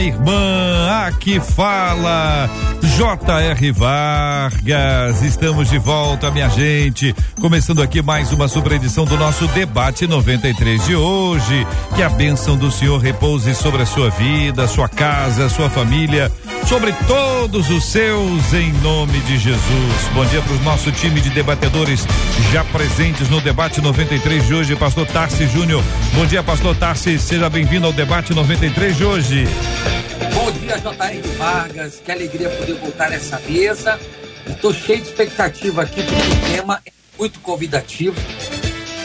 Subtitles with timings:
[0.00, 0.75] irmã.
[1.04, 2.48] Aqui fala
[2.96, 3.72] J.R.
[3.72, 7.14] Vargas, estamos de volta, minha gente.
[7.38, 11.66] Começando aqui mais uma super edição do nosso debate 93 de hoje.
[11.94, 16.32] Que a bênção do Senhor repouse sobre a sua vida, sua casa, sua família,
[16.66, 20.10] sobre todos os seus, em nome de Jesus.
[20.14, 22.06] Bom dia para o nosso time de debatedores
[22.50, 25.84] já presentes no debate 93 de hoje, Pastor Tarsi Júnior.
[26.14, 29.46] Bom dia, Pastor Tarsi, seja bem-vindo ao debate 93 de hoje.
[30.66, 31.22] Dia, J.R.
[31.38, 32.02] Vargas.
[32.04, 34.00] Que alegria poder voltar nessa mesa.
[34.48, 38.16] Estou cheio de expectativa aqui, porque o tema é muito convidativo.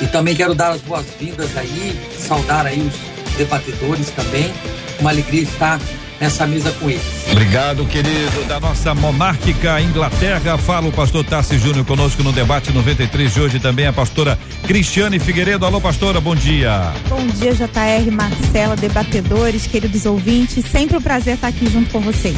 [0.02, 4.52] E também quero dar as boas-vindas aí, saudar aí os debatedores também.
[5.00, 5.80] Uma alegria estar
[6.22, 7.02] nessa mesa com eles.
[7.32, 8.46] Obrigado, querido.
[8.48, 13.60] Da nossa monárquica Inglaterra, fala o pastor Tassi Júnior conosco no debate 93 de hoje
[13.60, 15.66] também a pastora Cristiane Figueiredo.
[15.66, 16.94] Alô, pastora, bom dia.
[17.10, 20.64] Bom dia, JR, Marcela, debatedores, queridos ouvintes.
[20.66, 22.36] Sempre um prazer estar aqui junto com vocês.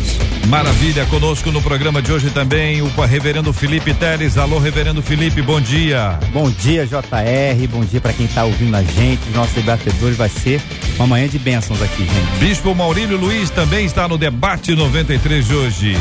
[0.48, 4.38] Maravilha, conosco no programa de hoje também o reverendo Felipe Teles.
[4.38, 6.18] Alô, reverendo Felipe, bom dia.
[6.32, 7.68] Bom dia, JR.
[7.70, 9.28] Bom dia para quem está ouvindo a gente.
[9.28, 10.62] Os nossos debatedores vai ser
[10.96, 12.40] uma manhã de bênçãos aqui, gente.
[12.40, 15.98] Bispo Maurílio Luiz também está no debate 93 de hoje.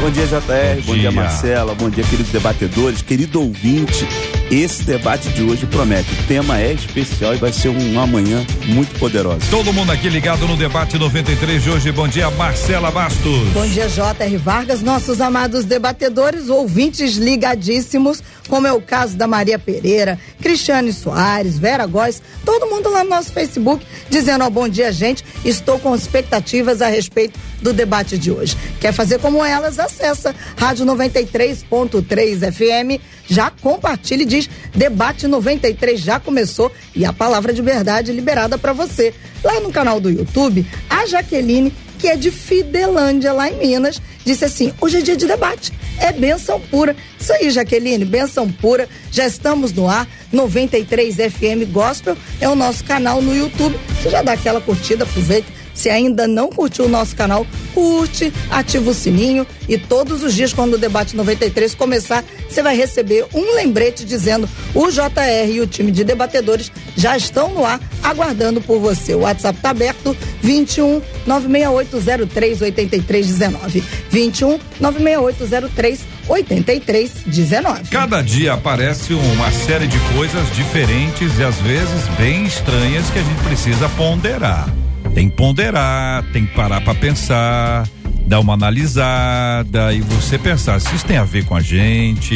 [0.00, 0.36] Bom dia, JR.
[0.36, 1.00] Bom, bom dia.
[1.00, 1.74] dia, Marcela.
[1.74, 4.06] Bom dia, queridos debatedores, querido ouvinte.
[4.50, 6.08] Esse debate de hoje promete.
[6.12, 9.40] O tema é especial e vai ser uma manhã muito poderosa.
[9.50, 11.90] Todo mundo aqui ligado no debate 93 de hoje.
[11.90, 13.48] Bom dia, Marcela Bastos.
[13.52, 14.36] Bom dia, J.R.
[14.36, 21.58] Vargas, nossos amados debatedores, ouvintes ligadíssimos, como é o caso da Maria Pereira, Cristiane Soares,
[21.58, 25.24] Vera Góes, todo mundo lá no nosso Facebook dizendo: ó, bom dia, gente.
[25.44, 27.15] Estou com expectativas a respeito
[27.62, 28.56] do debate de hoje.
[28.78, 29.78] Quer fazer como elas?
[29.78, 37.62] Acessa Rádio 93.3 FM, já compartilhe diz: Debate 93 já começou e a palavra de
[37.62, 39.14] verdade liberada para você.
[39.42, 44.44] Lá no canal do YouTube, a Jaqueline, que é de Fidelândia, lá em Minas, disse
[44.44, 46.94] assim: hoje é dia de debate, é benção pura.
[47.18, 48.88] Isso aí, Jaqueline, benção pura.
[49.10, 53.78] Já estamos no ar, 93 FM Gospel é o nosso canal no YouTube.
[54.00, 58.90] Você já dá aquela curtida, aproveita se ainda não curtiu o nosso canal, curte, ativa
[58.90, 63.54] o sininho e todos os dias, quando o debate 93 começar, você vai receber um
[63.54, 68.80] lembrete dizendo o JR e o time de debatedores já estão no ar aguardando por
[68.80, 69.14] você.
[69.14, 73.84] O WhatsApp está aberto 21 96803 8319.
[74.10, 77.90] 21 96803 8319.
[77.90, 83.22] Cada dia aparece uma série de coisas diferentes e às vezes bem estranhas que a
[83.22, 84.68] gente precisa ponderar.
[85.16, 87.88] Tem que ponderar, tem que parar para pensar,
[88.26, 92.34] dar uma analisada e você pensar se isso tem a ver com a gente,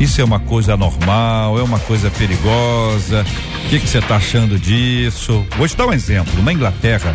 [0.00, 3.22] isso é uma coisa normal, é uma coisa perigosa,
[3.66, 5.44] o que você está achando disso?
[5.58, 6.42] Vou te dar um exemplo.
[6.42, 7.14] Na Inglaterra,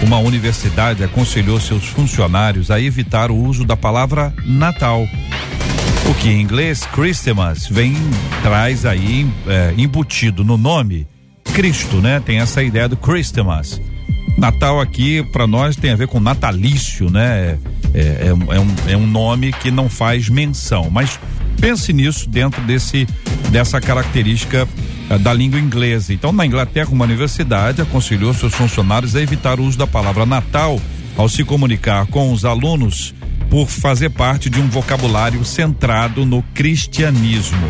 [0.00, 5.08] uma universidade aconselhou seus funcionários a evitar o uso da palavra Natal.
[6.08, 7.96] O que em inglês Christmas vem
[8.44, 11.08] traz aí é, embutido no nome
[11.52, 12.22] Cristo, né?
[12.24, 13.80] Tem essa ideia do Christmas.
[14.36, 17.58] Natal aqui para nós tem a ver com natalício, né?
[17.94, 21.18] É, é, é, um, é um nome que não faz menção, mas
[21.60, 23.06] pense nisso dentro desse
[23.50, 24.66] dessa característica
[25.10, 26.12] uh, da língua inglesa.
[26.12, 30.80] Então, na Inglaterra, uma universidade aconselhou seus funcionários a evitar o uso da palavra Natal
[31.16, 33.14] ao se comunicar com os alunos
[33.50, 37.68] por fazer parte de um vocabulário centrado no cristianismo.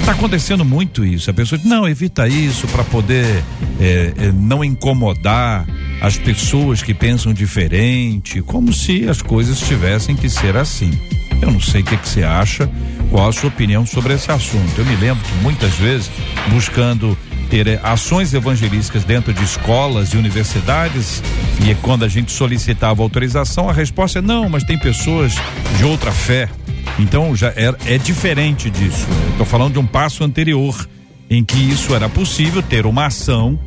[0.00, 1.30] Está acontecendo muito isso.
[1.30, 3.44] A pessoa diz, não, evita isso para poder
[3.78, 5.66] é, é, não incomodar
[6.00, 10.90] as pessoas que pensam diferente, como se as coisas tivessem que ser assim.
[11.40, 12.68] Eu não sei o que, que você acha,
[13.10, 14.78] qual a sua opinião sobre esse assunto.
[14.78, 16.10] Eu me lembro que muitas vezes,
[16.50, 17.16] buscando
[17.48, 21.22] ter eh, ações evangelísticas dentro de escolas e universidades,
[21.64, 25.34] e quando a gente solicitava autorização, a resposta é não, mas tem pessoas
[25.76, 26.48] de outra fé.
[26.98, 29.06] Então já é, é diferente disso.
[29.30, 30.88] Estou falando de um passo anterior
[31.30, 33.58] em que isso era possível ter uma ação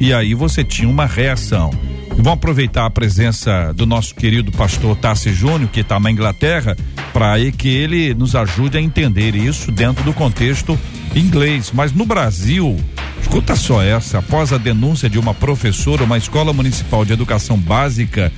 [0.00, 1.70] e aí você tinha uma reação.
[2.10, 6.76] Vamos aproveitar a presença do nosso querido pastor Tassi Júnior, que está na Inglaterra,
[7.12, 10.78] para que ele nos ajude a entender isso dentro do contexto
[11.14, 11.70] inglês.
[11.72, 12.76] Mas no Brasil,
[13.20, 18.32] escuta só essa: após a denúncia de uma professora, uma escola municipal de educação básica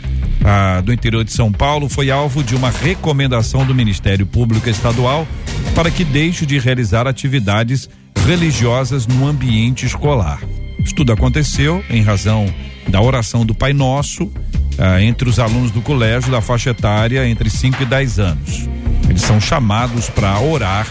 [0.44, 5.26] ah, do interior de São Paulo foi alvo de uma recomendação do Ministério Público Estadual
[5.74, 7.88] para que deixe de realizar atividades
[8.26, 10.40] religiosas no ambiente escolar.
[10.84, 12.52] Isso tudo aconteceu em razão
[12.88, 14.30] da oração do Pai Nosso
[14.78, 18.68] ah, entre os alunos do colégio da faixa etária entre 5 e 10 anos.
[19.08, 20.86] Eles são chamados para orar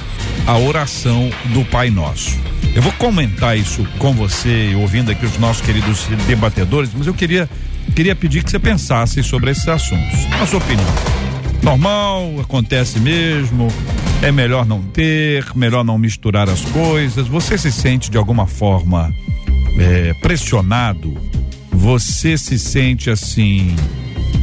[0.45, 2.37] a oração do Pai Nosso.
[2.75, 7.49] Eu vou comentar isso com você, ouvindo aqui os nossos queridos debatedores, mas eu queria
[7.95, 10.19] queria pedir que você pensasse sobre esses assuntos.
[10.39, 10.87] A sua opinião.
[11.63, 13.67] Normal, acontece mesmo,
[14.21, 17.27] é melhor não ter, melhor não misturar as coisas.
[17.27, 19.13] Você se sente de alguma forma
[19.79, 21.15] é, pressionado?
[21.71, 23.75] Você se sente assim,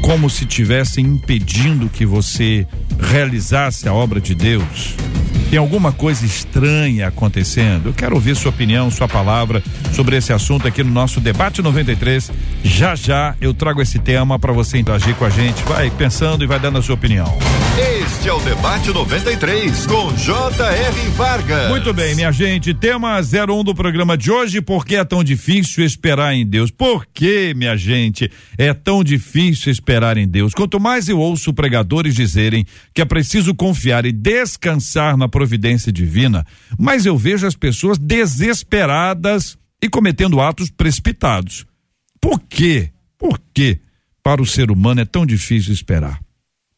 [0.01, 2.67] como se tivessem impedindo que você
[2.99, 4.97] realizasse a obra de Deus?
[5.51, 7.91] Tem alguma coisa estranha acontecendo?
[7.91, 9.63] Eu quero ouvir sua opinião, sua palavra
[9.93, 12.33] sobre esse assunto aqui no nosso debate 93.
[12.65, 15.63] Já já eu trago esse tema para você interagir com a gente.
[15.63, 17.27] Vai pensando e vai dando a sua opinião.
[18.07, 21.11] Este é o debate 93 com J.R.
[21.17, 21.71] Vargas.
[21.71, 22.73] Muito bem, minha gente.
[22.73, 24.61] Tema 01 do programa de hoje.
[24.61, 26.71] Por que é tão difícil esperar em Deus?
[26.71, 30.55] Por que, minha gente, é tão difícil esperar em Deus?
[30.55, 32.65] Quanto mais eu ouço pregadores dizerem
[32.95, 36.47] que é preciso confiar e descansar na providência divina,
[36.79, 41.67] mas eu vejo as pessoas desesperadas e cometendo atos precipitados.
[42.21, 42.93] Por quê?
[43.19, 43.81] Por quê?
[44.23, 46.25] Para o ser humano é tão difícil esperar.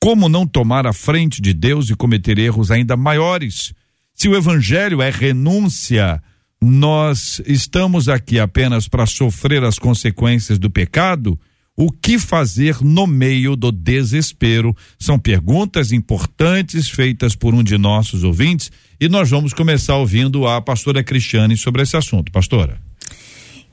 [0.00, 3.74] Como não tomar a frente de Deus e cometer erros ainda maiores?
[4.14, 6.22] Se o evangelho é renúncia,
[6.60, 11.38] nós estamos aqui apenas para sofrer as consequências do pecado?
[11.76, 14.74] O que fazer no meio do desespero?
[14.98, 20.60] São perguntas importantes feitas por um de nossos ouvintes e nós vamos começar ouvindo a
[20.60, 22.32] pastora Cristiane sobre esse assunto.
[22.32, 22.87] Pastora.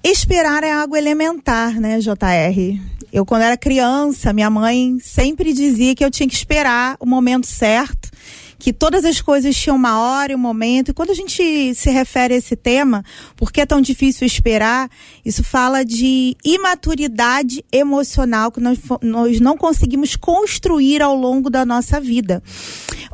[0.07, 2.79] Esperar é algo elementar, né, JR?
[3.11, 7.47] Eu, quando era criança, minha mãe sempre dizia que eu tinha que esperar o momento
[7.47, 8.11] certo
[8.57, 10.89] que todas as coisas tinham uma hora e um momento.
[10.89, 13.03] E quando a gente se refere a esse tema,
[13.35, 14.89] por que é tão difícil esperar?
[15.23, 21.99] Isso fala de imaturidade emocional que nós, nós não conseguimos construir ao longo da nossa
[21.99, 22.41] vida.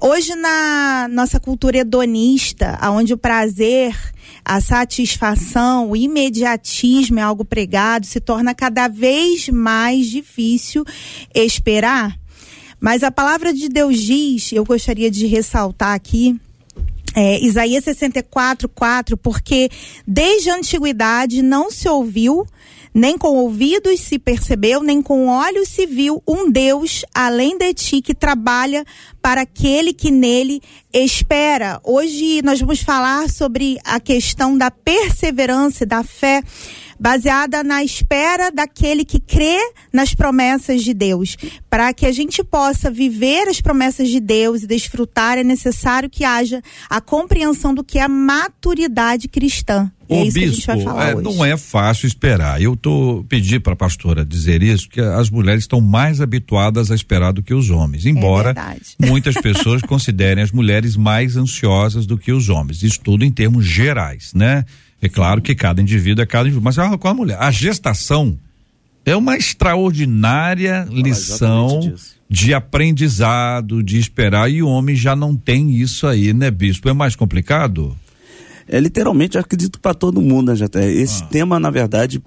[0.02, 3.96] Hoje, na nossa cultura hedonista, onde o prazer
[4.44, 10.84] a satisfação, o imediatismo é algo pregado, se torna cada vez mais difícil
[11.34, 12.21] esperar.
[12.82, 16.36] Mas a palavra de Deus diz, eu gostaria de ressaltar aqui,
[17.14, 19.70] é, Isaías 64, 4, porque
[20.08, 22.44] desde a antiguidade não se ouviu,
[22.92, 28.02] nem com ouvidos se percebeu, nem com olhos se viu um Deus além de ti
[28.02, 28.84] que trabalha
[29.22, 30.60] para aquele que nele
[30.92, 31.80] espera.
[31.84, 36.42] Hoje nós vamos falar sobre a questão da perseverança, da fé
[37.02, 39.58] baseada na espera daquele que crê
[39.92, 41.36] nas promessas de Deus.
[41.68, 46.24] Para que a gente possa viver as promessas de Deus e desfrutar, é necessário que
[46.24, 49.92] haja a compreensão do que é a maturidade cristã.
[50.08, 52.62] O é bispo, é, não é fácil esperar.
[52.62, 56.96] Eu tô pedi para a pastora dizer isso, que as mulheres estão mais habituadas a
[56.96, 58.78] esperar do que os homens, embora é
[59.08, 62.84] muitas pessoas considerem as mulheres mais ansiosas do que os homens.
[62.84, 64.66] Isso tudo em termos gerais, né?
[65.02, 67.38] É claro que cada indivíduo é cada indivíduo, mas com a mulher.
[67.40, 68.38] A gestação
[69.06, 71.94] é uma extraordinária lição
[72.30, 76.88] de aprendizado, de esperar, e o homem já não tem isso aí, né, bispo?
[76.88, 77.98] É mais complicado?
[78.68, 81.26] É literalmente, acredito para todo mundo, né, até Esse ah.
[81.26, 82.22] tema, na verdade,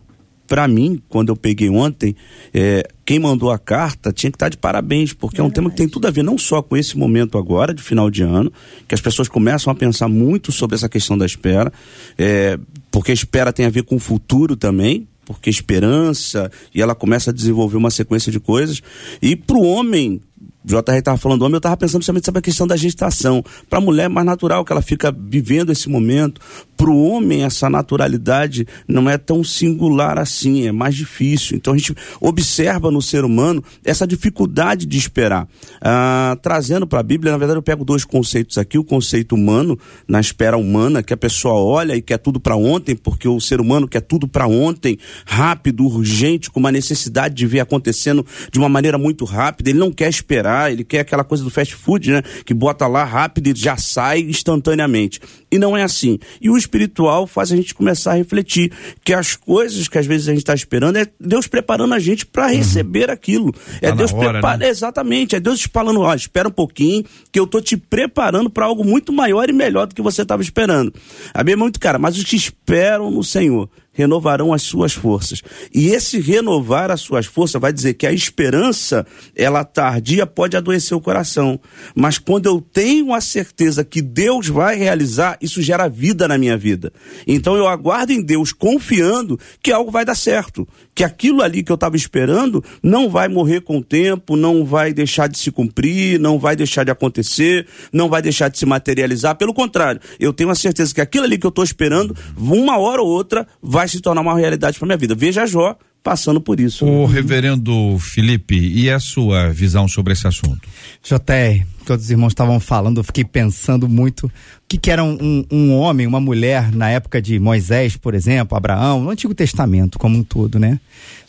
[0.47, 2.15] para mim, quando eu peguei ontem,
[2.53, 5.51] é, quem mandou a carta tinha que estar tá de parabéns, porque é, é um
[5.51, 8.23] tema que tem tudo a ver não só com esse momento agora, de final de
[8.23, 8.53] ano,
[8.87, 11.73] que as pessoas começam a pensar muito sobre essa questão da espera,
[12.19, 12.59] é,
[12.91, 17.31] porque a espera tem a ver com o futuro também, porque esperança, e ela começa
[17.31, 18.83] a desenvolver uma sequência de coisas.
[19.23, 20.21] E para o homem,
[20.65, 23.45] JR estava falando homem, eu estava pensando justamente sobre a questão da gestação.
[23.69, 26.41] Para a mulher é mais natural que ela fica vivendo esse momento.
[26.75, 31.57] Para o homem, essa naturalidade não é tão singular assim, é mais difícil.
[31.57, 35.47] Então a gente observa no ser humano essa dificuldade de esperar.
[35.83, 39.79] Ah, trazendo para a Bíblia, na verdade, eu pego dois conceitos aqui: o conceito humano,
[40.09, 43.61] na espera humana, que a pessoa olha e quer tudo para ontem, porque o ser
[43.61, 48.69] humano quer tudo para ontem, rápido, urgente, com uma necessidade de ver acontecendo de uma
[48.69, 49.69] maneira muito rápida.
[49.69, 52.23] Ele não quer esperar esperar, ele quer aquela coisa do fast food, né?
[52.45, 55.21] Que bota lá rápido e já sai instantaneamente.
[55.51, 56.19] E não é assim.
[56.41, 58.73] E o espiritual faz a gente começar a refletir
[59.05, 62.27] que as coisas que às vezes a gente está esperando é Deus preparando a gente
[62.27, 62.57] para uhum.
[62.57, 63.53] receber aquilo.
[63.81, 64.61] É tá Deus preparando.
[64.61, 64.69] Né?
[64.69, 65.37] Exatamente.
[65.37, 68.85] É Deus te falando, ó, espera um pouquinho, que eu tô te preparando para algo
[68.85, 70.93] muito maior e melhor do que você estava esperando.
[71.33, 75.43] A Bíblia é muito cara, mas os que esperam no Senhor renovarão as suas forças.
[75.73, 80.97] E esse renovar as suas forças vai dizer que a esperança, ela tardia pode adoecer
[80.97, 81.59] o coração,
[81.95, 86.57] mas quando eu tenho a certeza que Deus vai realizar, isso gera vida na minha
[86.57, 86.93] vida.
[87.27, 91.73] Então eu aguardo em Deus confiando que algo vai dar certo, que aquilo ali que
[91.73, 96.19] eu estava esperando não vai morrer com o tempo, não vai deixar de se cumprir,
[96.19, 100.51] não vai deixar de acontecer, não vai deixar de se materializar, pelo contrário, eu tenho
[100.51, 103.89] a certeza que aquilo ali que eu estou esperando, uma hora ou outra vai vai
[103.89, 105.15] se tornar uma realidade para minha vida.
[105.15, 106.85] Veja Jó passando por isso.
[106.85, 110.61] O reverendo Felipe, e a sua visão sobre esse assunto?
[111.03, 114.31] JR, todos os irmãos estavam falando, eu fiquei pensando muito o
[114.69, 118.57] que, que era um, um, um, homem, uma mulher na época de Moisés, por exemplo,
[118.57, 120.79] Abraão, no Antigo Testamento como um todo, né?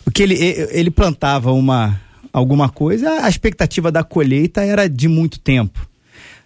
[0.03, 0.35] Porque ele,
[0.71, 2.01] ele plantava uma
[2.33, 5.87] alguma coisa, a expectativa da colheita era de muito tempo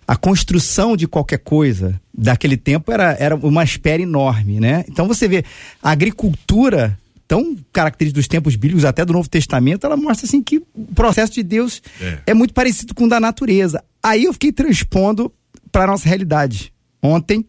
[0.10, 4.84] a construção de qualquer coisa daquele tempo era, era uma espera enorme, né?
[4.90, 5.46] Então você vê
[5.84, 6.98] a agricultura
[7.28, 11.32] tão característica dos tempos bíblicos, até do Novo Testamento, ela mostra assim que o processo
[11.34, 13.84] de Deus é, é muito parecido com o da natureza.
[14.02, 15.32] Aí eu fiquei transpondo
[15.72, 16.74] para nossa realidade.
[17.04, 17.46] Ontem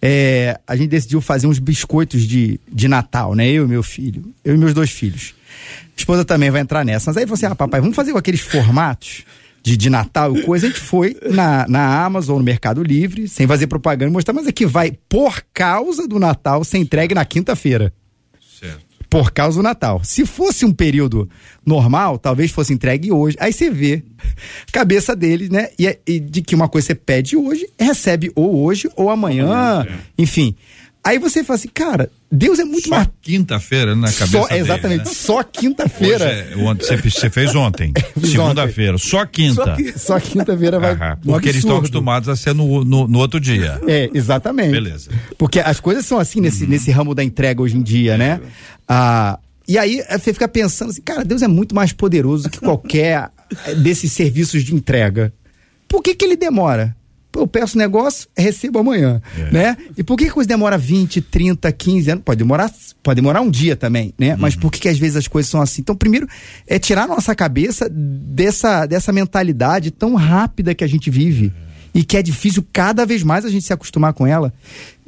[0.00, 3.48] é, a gente decidiu fazer uns biscoitos de, de Natal, né?
[3.48, 5.34] Eu e meu filho, eu e meus dois filhos.
[5.84, 7.10] A esposa também vai entrar nessa.
[7.10, 9.24] Mas aí você, assim, ah, papai, vamos fazer com aqueles formatos
[9.68, 13.46] de, de Natal e coisa, a gente foi na, na Amazon, no Mercado Livre, sem
[13.46, 17.92] fazer propaganda, mostrar, mas aqui vai, por causa do Natal, ser entregue na quinta-feira.
[18.58, 18.88] Certo.
[19.10, 20.02] Por causa do Natal.
[20.04, 21.28] Se fosse um período
[21.64, 23.36] normal, talvez fosse entregue hoje.
[23.40, 24.02] Aí você vê
[24.70, 25.68] cabeça deles, né?
[25.78, 29.86] E, é, e, de que uma coisa você pede hoje, recebe ou hoje ou amanhã.
[29.88, 29.92] É.
[30.18, 30.54] Enfim.
[31.02, 33.08] Aí você fala assim, cara, Deus é muito só mais.
[33.22, 35.14] quinta-feira na cabeça só, Exatamente, dele, né?
[35.14, 36.24] só quinta-feira.
[36.24, 36.54] É,
[37.02, 39.76] você fez ontem, segunda-feira, só quinta.
[39.96, 41.16] Só, quinta-feira vai.
[41.16, 43.80] Porque eles estão acostumados a ser no, no, no, outro dia.
[43.86, 44.72] É, exatamente.
[44.72, 45.10] Beleza.
[45.38, 46.70] Porque as coisas são assim nesse, uhum.
[46.70, 48.40] nesse ramo da entrega hoje em dia, né?
[48.86, 53.30] Ah, e aí você fica pensando assim, cara, Deus é muito mais poderoso que qualquer
[53.82, 55.32] desses serviços de entrega.
[55.86, 56.94] Por que, que ele demora?
[57.34, 59.52] Eu peço negócio, recebo amanhã, é.
[59.52, 59.76] né?
[59.96, 62.24] E por que, que coisa demora 20, 30, 15 anos?
[62.24, 64.34] Pode demorar, pode demorar um dia também, né?
[64.34, 64.40] Uhum.
[64.40, 65.82] Mas por que, que às vezes as coisas são assim?
[65.82, 66.26] Então, primeiro,
[66.66, 71.52] é tirar a nossa cabeça dessa, dessa mentalidade tão rápida que a gente vive.
[71.64, 74.52] É e que é difícil cada vez mais a gente se acostumar com ela.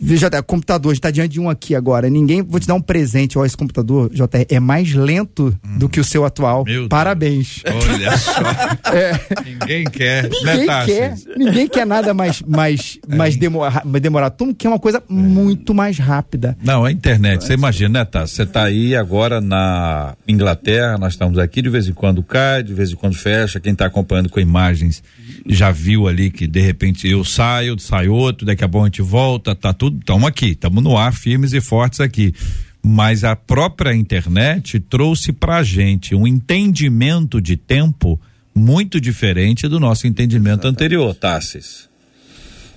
[0.01, 2.09] Veja, computador, a gente tá diante de um aqui agora.
[2.09, 5.79] Ninguém, vou te dar um presente, ó, esse computador, JR, é mais lento hum.
[5.79, 6.65] do que o seu atual.
[6.65, 7.63] Meu Parabéns.
[7.65, 7.85] Deus.
[7.85, 8.41] Olha só.
[8.93, 9.21] é.
[9.45, 10.31] Ninguém quer.
[10.31, 11.15] Ninguém né, quer.
[11.37, 13.15] Ninguém quer nada mais, mais, é.
[13.15, 14.37] mais demora, demorado.
[14.37, 15.13] Todo quer uma coisa é.
[15.13, 16.57] muito mais rápida.
[16.63, 18.37] Não, a internet, você imagina, né, Tassi?
[18.37, 22.73] Você tá aí agora na Inglaterra, nós estamos aqui, de vez em quando cai, de
[22.73, 23.61] vez em quando fecha.
[23.61, 25.03] Quem está acompanhando com imagens
[25.47, 29.03] já viu ali que de repente eu saio, sai outro, daqui a pouco a gente
[29.03, 32.35] volta, tá tudo, estamos aqui, estamos no ar firmes e fortes aqui.
[32.83, 38.19] Mas a própria internet trouxe pra gente um entendimento de tempo
[38.55, 40.77] muito diferente do nosso entendimento Exatamente.
[40.77, 41.89] anterior, Tassis.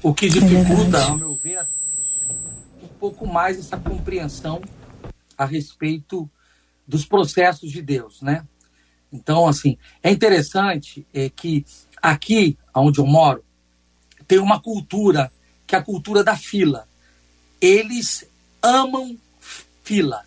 [0.01, 1.65] O que dificulta, ao meu ver,
[2.83, 4.61] um pouco mais essa compreensão
[5.37, 6.29] a respeito
[6.87, 8.43] dos processos de Deus, né?
[9.11, 11.65] Então, assim, é interessante é, que
[12.01, 13.43] aqui, onde eu moro,
[14.27, 15.31] tem uma cultura,
[15.65, 16.87] que é a cultura da fila.
[17.63, 18.25] Eles
[18.61, 19.17] amam
[19.85, 20.25] fila.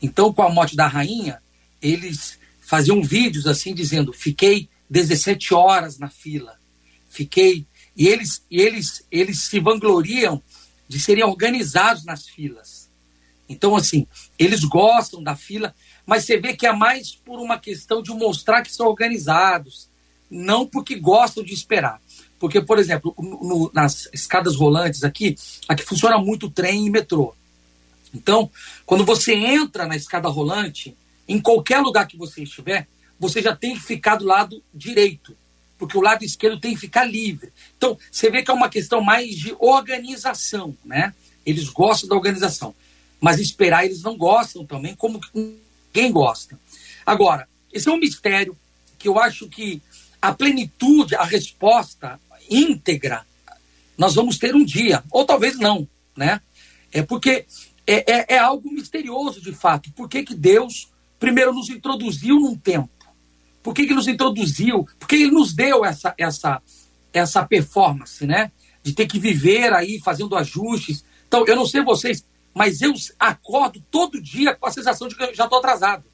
[0.00, 1.42] Então, com a morte da rainha,
[1.82, 6.58] eles faziam vídeos assim dizendo: "Fiquei 17 horas na fila".
[7.10, 10.42] Fiquei e eles e eles eles se vangloriam
[10.88, 12.90] de serem organizados nas filas.
[13.46, 14.06] Então, assim,
[14.38, 15.74] eles gostam da fila,
[16.06, 19.90] mas você vê que é mais por uma questão de mostrar que são organizados,
[20.30, 22.00] não porque gostam de esperar.
[22.44, 25.34] Porque, por exemplo, no, nas escadas rolantes aqui,
[25.66, 27.34] aqui funciona muito trem e metrô.
[28.14, 28.50] Então,
[28.84, 30.94] quando você entra na escada rolante,
[31.26, 32.86] em qualquer lugar que você estiver,
[33.18, 35.34] você já tem que ficar do lado direito,
[35.78, 37.50] porque o lado esquerdo tem que ficar livre.
[37.78, 41.14] Então, você vê que é uma questão mais de organização, né?
[41.46, 42.74] Eles gostam da organização,
[43.22, 46.60] mas esperar eles não gostam também, como ninguém gosta.
[47.06, 48.54] Agora, esse é um mistério
[48.98, 49.80] que eu acho que
[50.20, 52.20] a plenitude, a resposta
[52.50, 53.24] íntegra,
[53.96, 56.40] nós vamos ter um dia, ou talvez não, né?
[56.92, 57.46] É porque
[57.86, 59.92] é, é, é algo misterioso de fato.
[59.92, 62.90] Por que, que Deus primeiro nos introduziu num tempo?
[63.62, 64.86] Por que, que nos introduziu?
[64.98, 66.62] Por que ele nos deu essa, essa,
[67.12, 68.52] essa performance, né?
[68.82, 71.04] De ter que viver aí fazendo ajustes.
[71.26, 75.22] Então, eu não sei vocês, mas eu acordo todo dia com a sensação de que
[75.22, 76.04] eu já estou atrasado.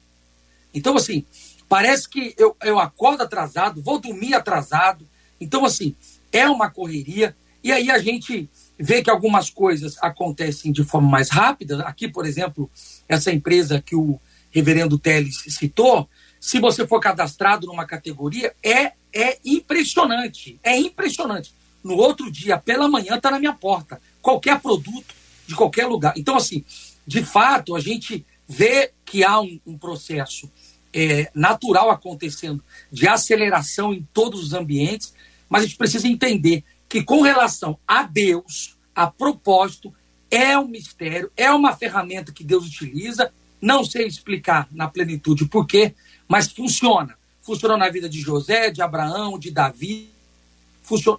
[0.73, 1.25] Então, assim,
[1.67, 5.07] parece que eu, eu acordo atrasado, vou dormir atrasado.
[5.39, 5.95] Então, assim,
[6.31, 7.35] é uma correria.
[7.63, 11.83] E aí a gente vê que algumas coisas acontecem de forma mais rápida.
[11.83, 12.69] Aqui, por exemplo,
[13.07, 14.19] essa empresa que o
[14.49, 16.09] reverendo Teles citou,
[16.39, 20.59] se você for cadastrado numa categoria, é, é impressionante.
[20.63, 21.53] É impressionante.
[21.83, 24.01] No outro dia, pela manhã, está na minha porta.
[24.21, 25.15] Qualquer produto,
[25.47, 26.13] de qualquer lugar.
[26.17, 26.63] Então, assim,
[27.05, 30.51] de fato, a gente vê que há um, um processo
[30.93, 35.13] é, natural acontecendo de aceleração em todos os ambientes,
[35.51, 39.93] mas a gente precisa entender que, com relação a Deus, a propósito,
[40.31, 43.33] é um mistério, é uma ferramenta que Deus utiliza.
[43.61, 45.93] Não sei explicar na plenitude por quê,
[46.25, 47.15] mas funciona.
[47.41, 50.09] Funciona na vida de José, de Abraão, de Davi,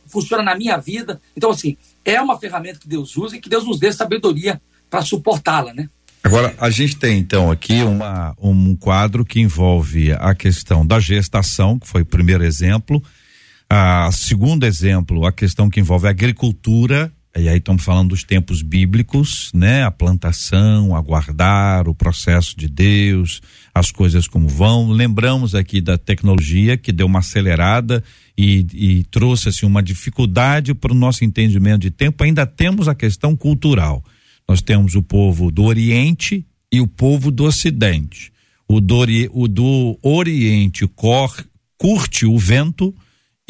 [0.07, 1.21] funciona na minha vida.
[1.37, 5.03] Então, assim, é uma ferramenta que Deus usa e que Deus nos dê sabedoria para
[5.03, 5.91] suportá-la, né?
[6.25, 11.79] Agora, a gente tem então aqui uma, um quadro que envolve a questão da gestação,
[11.79, 13.03] que foi o primeiro exemplo.
[13.75, 18.61] A segundo exemplo, a questão que envolve a agricultura, e aí estamos falando dos tempos
[18.61, 19.83] bíblicos, né?
[19.83, 23.41] A plantação, aguardar, o processo de Deus,
[23.75, 24.91] as coisas como vão.
[24.91, 28.05] Lembramos aqui da tecnologia que deu uma acelerada
[28.37, 32.23] e, e trouxe assim uma dificuldade para o nosso entendimento de tempo.
[32.25, 34.05] Ainda temos a questão cultural
[34.47, 38.31] nós temos o povo do Oriente e o povo do Ocidente.
[38.69, 38.99] O do,
[39.33, 41.45] o do Oriente corre,
[41.79, 42.95] curte o vento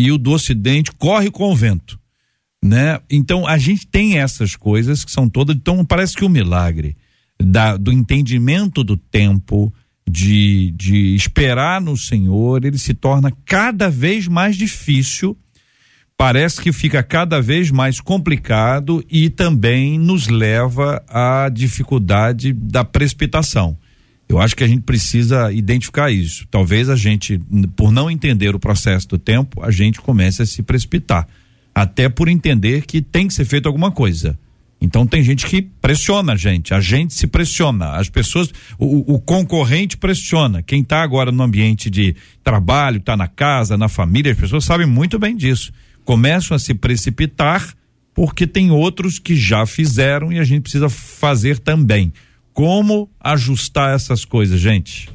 [0.02, 1.96] e o do Ocidente corre com o vento,
[2.62, 2.98] né?
[3.08, 5.54] Então a gente tem essas coisas que são todas.
[5.54, 6.96] Então parece que o milagre
[7.40, 9.72] da, do entendimento do tempo,
[10.08, 15.38] de, de esperar no Senhor, ele se torna cada vez mais difícil
[16.16, 23.76] parece que fica cada vez mais complicado e também nos leva à dificuldade da precipitação.
[24.34, 26.46] Eu acho que a gente precisa identificar isso.
[26.50, 27.40] Talvez a gente,
[27.76, 31.26] por não entender o processo do tempo, a gente comece a se precipitar.
[31.74, 34.38] Até por entender que tem que ser feito alguma coisa.
[34.80, 39.20] Então tem gente que pressiona a gente, a gente se pressiona, as pessoas, o, o
[39.20, 40.60] concorrente pressiona.
[40.60, 44.86] Quem está agora no ambiente de trabalho, está na casa, na família, as pessoas sabem
[44.86, 45.72] muito bem disso
[46.04, 47.74] começam a se precipitar
[48.14, 52.12] porque tem outros que já fizeram e a gente precisa fazer também.
[52.52, 55.10] Como ajustar essas coisas, gente?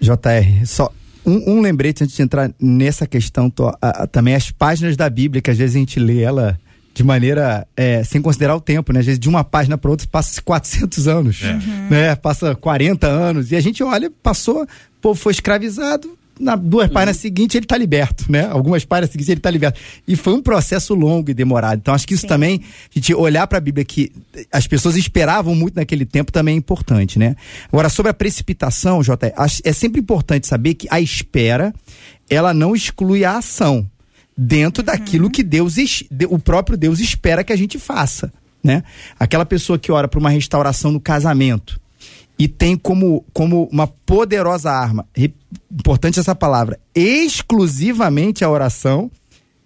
[0.00, 0.90] JR, só
[1.24, 5.08] um, um lembrete antes de entrar nessa questão, tô, a, a, também as páginas da
[5.08, 6.58] Bíblia, que às vezes a gente lê ela
[6.92, 9.00] de maneira é, sem considerar o tempo, né?
[9.00, 11.52] Às vezes de uma página para outra passa 400 anos, é.
[11.88, 12.16] né?
[12.16, 14.66] Passa 40 anos e a gente olha, passou, o
[15.00, 16.94] povo foi escravizado, na duas uhum.
[16.94, 18.46] páginas seguintes ele está liberto, né?
[18.46, 19.78] Algumas páginas seguintes ele está liberto.
[20.08, 21.78] E foi um processo longo e demorado.
[21.78, 22.28] Então acho que isso Sim.
[22.28, 24.10] também, a gente olhar para a Bíblia que
[24.50, 27.36] as pessoas esperavam muito naquele tempo também é importante, né?
[27.70, 29.32] Agora sobre a precipitação, Jota,
[29.64, 31.74] é sempre importante saber que a espera
[32.28, 33.88] ela não exclui a ação
[34.36, 35.30] dentro daquilo uhum.
[35.30, 35.76] que Deus
[36.28, 38.82] o próprio Deus espera que a gente faça, né?
[39.18, 41.79] Aquela pessoa que ora para uma restauração no casamento,
[42.40, 45.06] e tem como, como uma poderosa arma,
[45.70, 49.10] importante essa palavra, exclusivamente a oração,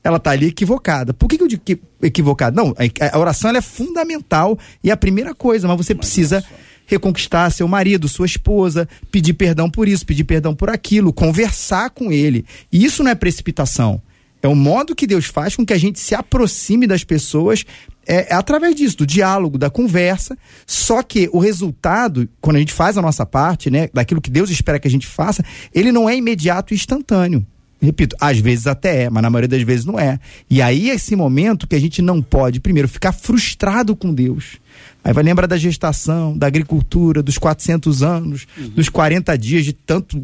[0.03, 1.15] ela está ali equivocada.
[1.15, 2.61] Por que, que eu digo que equivocada?
[2.61, 6.45] Não, a, a oração é fundamental e é a primeira coisa, mas você mas precisa
[6.85, 12.11] reconquistar seu marido, sua esposa, pedir perdão por isso, pedir perdão por aquilo, conversar com
[12.11, 12.45] ele.
[12.73, 14.03] E isso não é precipitação.
[14.45, 17.65] É o modo que Deus faz com que a gente se aproxime das pessoas
[18.07, 20.37] é, é, através disso, do diálogo, da conversa.
[20.67, 24.51] Só que o resultado, quando a gente faz a nossa parte, né, daquilo que Deus
[24.51, 25.43] espera que a gente faça,
[25.75, 27.43] ele não é imediato e instantâneo.
[27.81, 30.21] Repito, às vezes até é, mas na maioria das vezes não é.
[30.51, 34.59] E aí é esse momento que a gente não pode, primeiro, ficar frustrado com Deus.
[35.05, 38.71] Aí vai lembrar da gestação, da agricultura, dos 400 anos, uhum.
[38.71, 40.19] dos 40 dias de tanto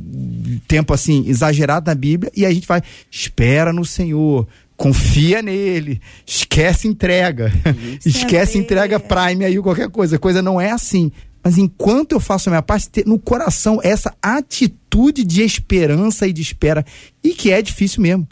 [0.66, 6.01] tempo assim exagerado na Bíblia, e aí a gente vai, espera no Senhor, confia nele,
[6.27, 7.99] esquece entrega, uhum.
[8.07, 11.12] esquece entrega Prime aí, qualquer coisa, a coisa não é assim.
[11.45, 16.33] Mas enquanto eu faço a minha parte, ter no coração essa atitude de esperança e
[16.33, 16.85] de espera,
[17.23, 18.27] e que é difícil mesmo.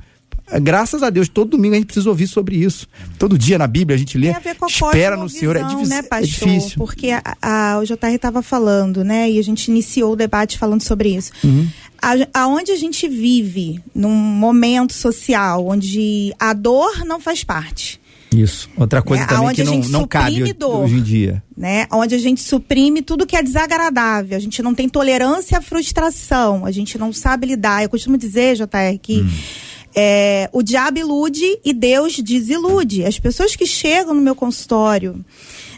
[0.62, 2.86] Graças a Deus, todo domingo a gente precisa ouvir sobre isso.
[3.18, 4.30] Todo dia na Bíblia a gente lê.
[4.30, 5.56] A espera no Senhor.
[5.56, 6.18] É, difícil, né, pastor?
[6.18, 6.78] é difícil.
[6.78, 9.30] Porque a, a, o JR estava falando, né?
[9.30, 11.32] E a gente iniciou o debate falando sobre isso.
[11.44, 11.68] Uhum.
[12.00, 18.00] A, aonde a gente vive num momento social onde a dor não faz parte.
[18.34, 18.68] Isso.
[18.76, 20.84] Outra coisa É, também que a não, gente não cabe dor.
[20.84, 21.42] hoje em dia.
[21.56, 21.86] né?
[21.90, 24.36] Onde a gente suprime tudo que é desagradável.
[24.36, 26.66] A gente não tem tolerância à frustração.
[26.66, 27.82] A gente não sabe lidar.
[27.82, 29.24] Eu costumo dizer, JR, que
[29.94, 33.04] é, o diabo ilude e Deus desilude.
[33.04, 35.24] As pessoas que chegam no meu consultório,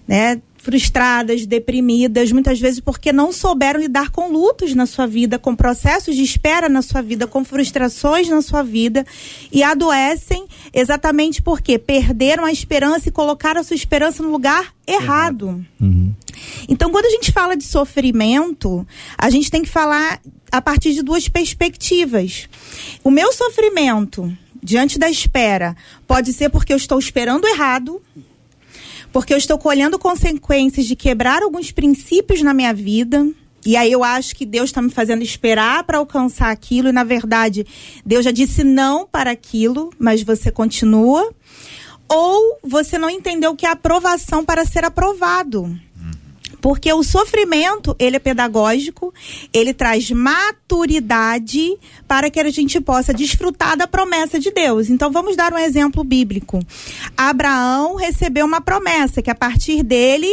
[0.07, 0.41] né?
[0.59, 6.15] Frustradas, deprimidas, muitas vezes porque não souberam lidar com lutos na sua vida, com processos
[6.15, 9.07] de espera na sua vida, com frustrações na sua vida
[9.51, 10.45] e adoecem
[10.75, 15.65] exatamente porque perderam a esperança e colocaram a sua esperança no lugar errado.
[16.69, 20.21] Então, quando a gente fala de sofrimento, a gente tem que falar
[20.51, 22.49] a partir de duas perspectivas.
[23.03, 28.01] O meu sofrimento diante da espera pode ser porque eu estou esperando errado,
[29.13, 33.27] porque eu estou colhendo consequências de quebrar alguns princípios na minha vida.
[33.65, 37.05] E aí eu acho que Deus está me fazendo esperar para alcançar aquilo, e na
[37.05, 37.67] verdade,
[38.05, 41.31] Deus já disse não para aquilo, mas você continua.
[42.09, 45.79] Ou você não entendeu o que é aprovação para ser aprovado.
[46.61, 49.13] Porque o sofrimento, ele é pedagógico,
[49.53, 54.91] ele traz maturidade para que a gente possa desfrutar da promessa de Deus.
[54.91, 56.61] Então vamos dar um exemplo bíblico.
[57.17, 60.29] Abraão recebeu uma promessa que a partir dele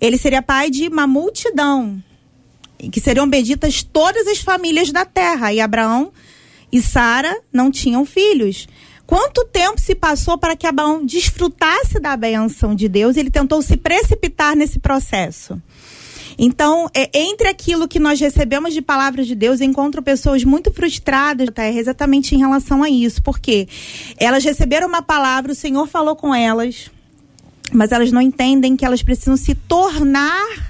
[0.00, 2.02] ele seria pai de uma multidão,
[2.90, 5.52] que seriam benditas todas as famílias da terra.
[5.52, 6.12] E Abraão
[6.72, 8.66] e Sara não tinham filhos.
[9.10, 13.16] Quanto tempo se passou para que Abraão desfrutasse da benção de Deus?
[13.16, 15.60] Ele tentou se precipitar nesse processo.
[16.42, 20.72] Então, é, entre aquilo que nós recebemos de palavras de Deus, eu encontro pessoas muito
[20.72, 21.64] frustradas, tá?
[21.64, 23.22] É exatamente em relação a isso.
[23.22, 23.68] Porque
[24.16, 26.90] elas receberam uma palavra, o Senhor falou com elas,
[27.70, 30.69] mas elas não entendem que elas precisam se tornar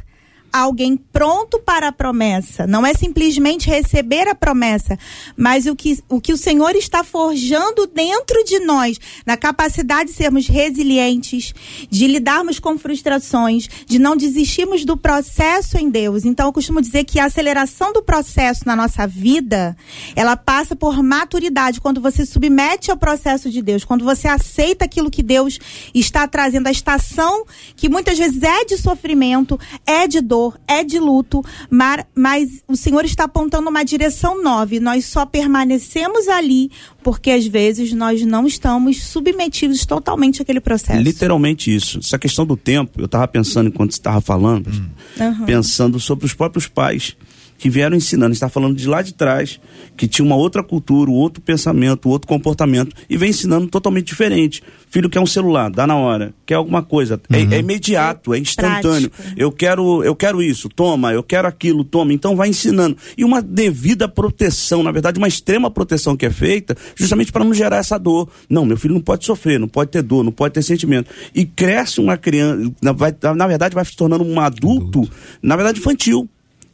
[0.52, 2.66] alguém pronto para a promessa.
[2.66, 4.98] Não é simplesmente receber a promessa,
[5.36, 10.16] mas o que o, que o Senhor está forjando dentro de nós, na capacidade de
[10.16, 11.52] sermos resilientes,
[11.90, 16.24] de lidarmos com frustrações, de não desistirmos do processo em Deus.
[16.24, 19.76] Então, eu costumo dizer que a aceleração do processo na nossa vida,
[20.16, 25.10] ela passa por maturidade, quando você submete ao processo de Deus, quando você aceita aquilo
[25.10, 25.58] que Deus
[25.94, 27.44] está trazendo, a estação
[27.76, 32.76] que muitas vezes é de sofrimento, é de dor, é de luto, mar- mas o
[32.76, 36.70] Senhor está apontando uma direção nova e nós só permanecemos ali
[37.02, 41.00] porque às vezes nós não estamos submetidos totalmente àquele processo.
[41.00, 41.98] Literalmente isso.
[41.98, 44.70] Essa questão do tempo, eu estava pensando enquanto você estava falando,
[45.18, 45.46] Aham.
[45.46, 47.16] pensando sobre os próprios pais
[47.60, 48.32] que vieram ensinando.
[48.32, 49.60] está falando de lá de trás,
[49.94, 54.06] que tinha uma outra cultura, um outro pensamento, um outro comportamento, e vem ensinando totalmente
[54.06, 54.62] diferente.
[54.88, 59.10] Filho quer um celular, dá na hora, quer alguma coisa, é, é imediato, é instantâneo.
[59.10, 59.34] Prático.
[59.38, 62.14] Eu quero, eu quero isso, toma, eu quero aquilo, toma.
[62.14, 62.96] Então vai ensinando.
[63.16, 67.52] E uma devida proteção, na verdade, uma extrema proteção que é feita, justamente para não
[67.52, 68.30] gerar essa dor.
[68.48, 71.10] Não, meu filho não pode sofrer, não pode ter dor, não pode ter sentimento.
[71.34, 75.06] E cresce uma criança, na, vai- na verdade, vai se tornando um adulto,
[75.42, 76.26] na verdade, infantil,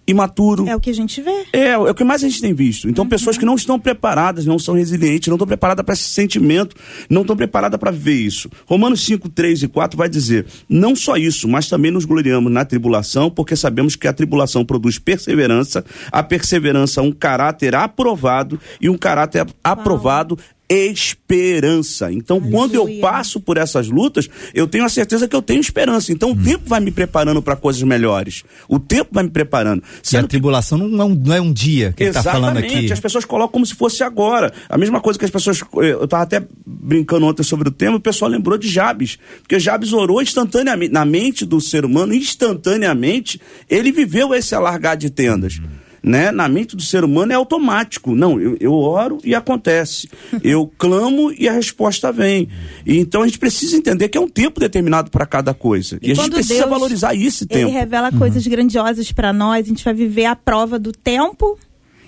[0.07, 0.69] imaturo.
[0.69, 1.45] É o que a gente vê.
[1.53, 2.89] É, é o que mais a gente tem visto.
[2.89, 6.77] Então, pessoas que não estão preparadas, não são resilientes, não estão preparadas para esse sentimento,
[7.11, 8.49] não estão preparadas para viver isso.
[8.67, 12.65] Romanos 5, 3 e 4 vai dizer: não só isso, mas também nos gloriamos na
[12.65, 18.97] tribulação, porque sabemos que a tribulação produz perseverança, a perseverança, um caráter aprovado, e um
[18.97, 20.39] caráter aprovado.
[20.69, 22.13] Esperança.
[22.13, 23.01] Então, quando eu Aleluia.
[23.01, 26.13] passo por essas lutas, eu tenho a certeza que eu tenho esperança.
[26.13, 28.43] Então, o tempo vai me preparando para coisas melhores.
[28.69, 29.83] O tempo vai me preparando.
[29.83, 32.23] E a Sendo que tribulação não é um, não é um dia que ele tá
[32.23, 32.93] falando aqui.
[32.93, 34.53] as pessoas colocam como se fosse agora.
[34.69, 35.61] A mesma coisa que as pessoas.
[35.75, 39.19] Eu estava até brincando ontem sobre o tema, o pessoal lembrou de Jabes.
[39.43, 45.11] Porque Jabes orou instantaneamente, na mente do ser humano, instantaneamente, ele viveu esse alargar de
[45.11, 45.61] tendas.
[46.07, 46.31] Né?
[46.31, 48.15] Na mente do ser humano é automático.
[48.15, 50.09] Não, eu, eu oro e acontece.
[50.41, 52.49] Eu clamo e a resposta vem.
[52.87, 55.99] E então a gente precisa entender que é um tempo determinado para cada coisa.
[56.01, 57.73] E, a gente precisa Deus, valorizar esse Ele tempo.
[57.73, 61.59] revela coisas grandiosas para nós, a gente vai viver a prova do tempo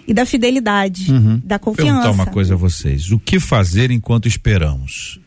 [0.07, 1.07] e da fidelidade,
[1.45, 1.91] da confiança.
[1.93, 3.11] perguntar uma coisa a vocês.
[3.11, 5.19] O que fazer enquanto esperamos?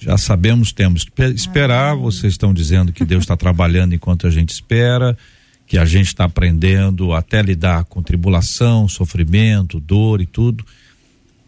[0.00, 1.94] Já sabemos, temos que pe- esperar.
[1.94, 5.16] Vocês estão dizendo que Deus está trabalhando enquanto a gente espera,
[5.68, 10.64] que a gente está aprendendo até lidar com tribulação, sofrimento, dor e tudo.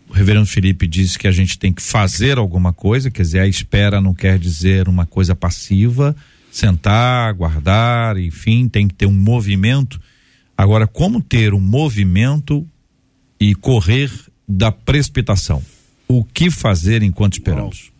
[0.06, 3.46] O reverendo Felipe disse que a gente tem que fazer alguma coisa, quer dizer, a
[3.46, 6.14] espera não quer dizer uma coisa passiva,
[6.52, 9.98] sentar, aguardar, enfim, tem que ter um movimento.
[10.54, 12.68] Agora, como ter um movimento
[13.40, 14.12] e correr
[14.46, 15.62] da precipitação?
[16.06, 17.90] O que fazer enquanto esperamos?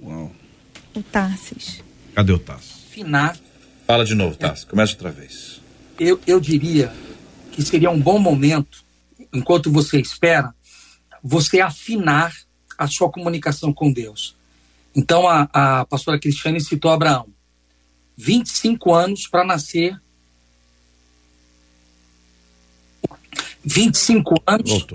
[0.00, 1.82] O Tarsis.
[2.14, 2.84] Cadê o Tasso?
[2.88, 3.36] Afinar,
[3.86, 4.66] Fala de novo, Tasso.
[4.66, 5.60] Começa outra vez.
[5.98, 6.92] eu, eu diria
[7.52, 8.82] que seria um bom momento,
[9.32, 10.54] enquanto você espera,
[11.22, 12.34] você afinar
[12.78, 14.34] a sua comunicação com Deus.
[14.94, 17.28] Então a, a pastora Cristiane citou Abraão.
[18.16, 20.00] 25 anos para nascer.
[23.64, 24.86] 25 anos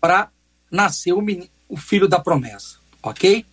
[0.00, 0.30] para
[0.70, 3.44] nascer o, menino, o filho da promessa, ok?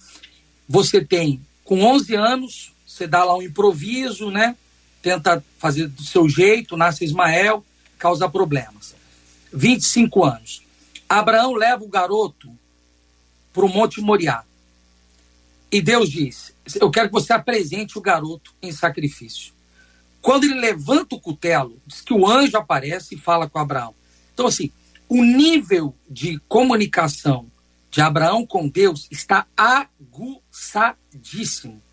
[0.67, 4.55] Você tem, com 11 anos, você dá lá um improviso, né?
[5.03, 7.63] Tenta fazer do seu jeito, nasce Ismael,
[7.99, 8.95] causa problemas.
[9.53, 10.63] 25 anos.
[11.07, 12.49] Abraão leva o garoto
[13.53, 14.43] para o Monte Moriá.
[15.69, 19.51] E Deus diz: Eu quero que você apresente o garoto em sacrifício.
[20.21, 23.93] Quando ele levanta o cutelo, diz que o anjo aparece e fala com Abraão.
[24.33, 24.71] Então, assim,
[25.09, 27.51] o nível de comunicação
[27.91, 31.83] de Abraão com Deus está aguçadíssimo.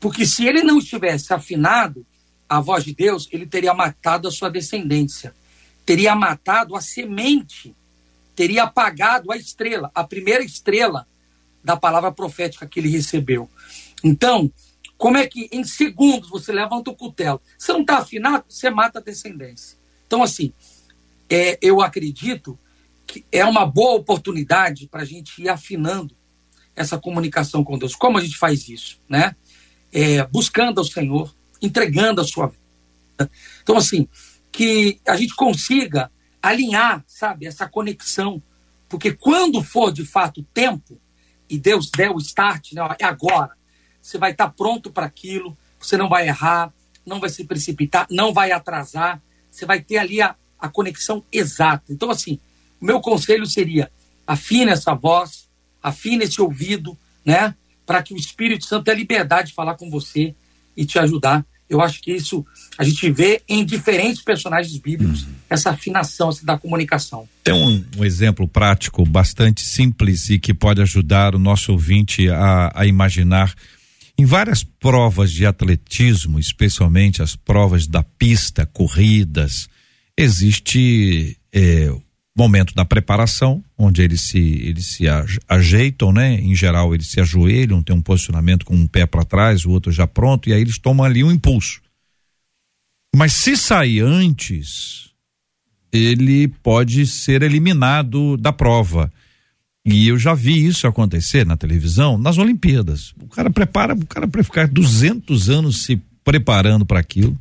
[0.00, 2.06] Porque se ele não estivesse afinado
[2.48, 5.34] a voz de Deus, ele teria matado a sua descendência,
[5.84, 7.74] teria matado a semente,
[8.34, 11.06] teria apagado a estrela, a primeira estrela
[11.62, 13.50] da palavra profética que ele recebeu.
[14.02, 14.50] Então,
[14.96, 17.40] como é que em segundos você levanta o cutelo?
[17.56, 19.78] Você não está afinado, você mata a descendência.
[20.06, 20.52] Então, assim,
[21.28, 22.58] é, eu acredito
[23.06, 26.16] que é uma boa oportunidade para a gente ir afinando
[26.74, 27.94] essa comunicação com Deus.
[27.94, 29.34] Como a gente faz isso, né?
[29.92, 33.30] É, buscando ao Senhor, entregando a sua vida.
[33.62, 34.08] Então, assim,
[34.50, 36.10] que a gente consiga
[36.42, 38.42] alinhar, sabe, essa conexão.
[38.88, 41.00] Porque quando for de fato tempo,
[41.48, 43.52] e Deus der o start, né, é agora,
[44.00, 46.72] você vai estar pronto para aquilo, você não vai errar,
[47.04, 51.92] não vai se precipitar, não vai atrasar, você vai ter ali a, a conexão exata.
[51.92, 52.38] Então, assim,
[52.80, 53.90] o meu conselho seria:
[54.26, 55.48] afine essa voz,
[55.82, 57.54] afine esse ouvido, né?
[57.84, 60.34] Para que o Espírito Santo tenha liberdade de falar com você
[60.78, 61.44] e te ajudar.
[61.68, 62.46] Eu acho que isso
[62.78, 65.32] a gente vê em diferentes personagens bíblicos, uhum.
[65.50, 67.28] essa afinação essa da comunicação.
[67.44, 72.72] Tem um, um, exemplo prático bastante simples e que pode ajudar o nosso ouvinte a,
[72.74, 73.52] a imaginar.
[74.16, 79.68] Em várias provas de atletismo, especialmente as provas da pista, corridas,
[80.16, 81.92] existe é,
[82.38, 85.04] momento da preparação, onde eles se eles se
[85.48, 86.34] ajeitam, né?
[86.40, 89.90] Em geral eles se ajoelham, tem um posicionamento com um pé para trás, o outro
[89.90, 91.82] já pronto, e aí eles tomam ali um impulso.
[93.14, 95.10] Mas se sair antes,
[95.92, 99.12] ele pode ser eliminado da prova.
[99.84, 103.14] E eu já vi isso acontecer na televisão, nas Olimpíadas.
[103.20, 107.38] O cara prepara, o cara para ficar 200 anos se preparando para aquilo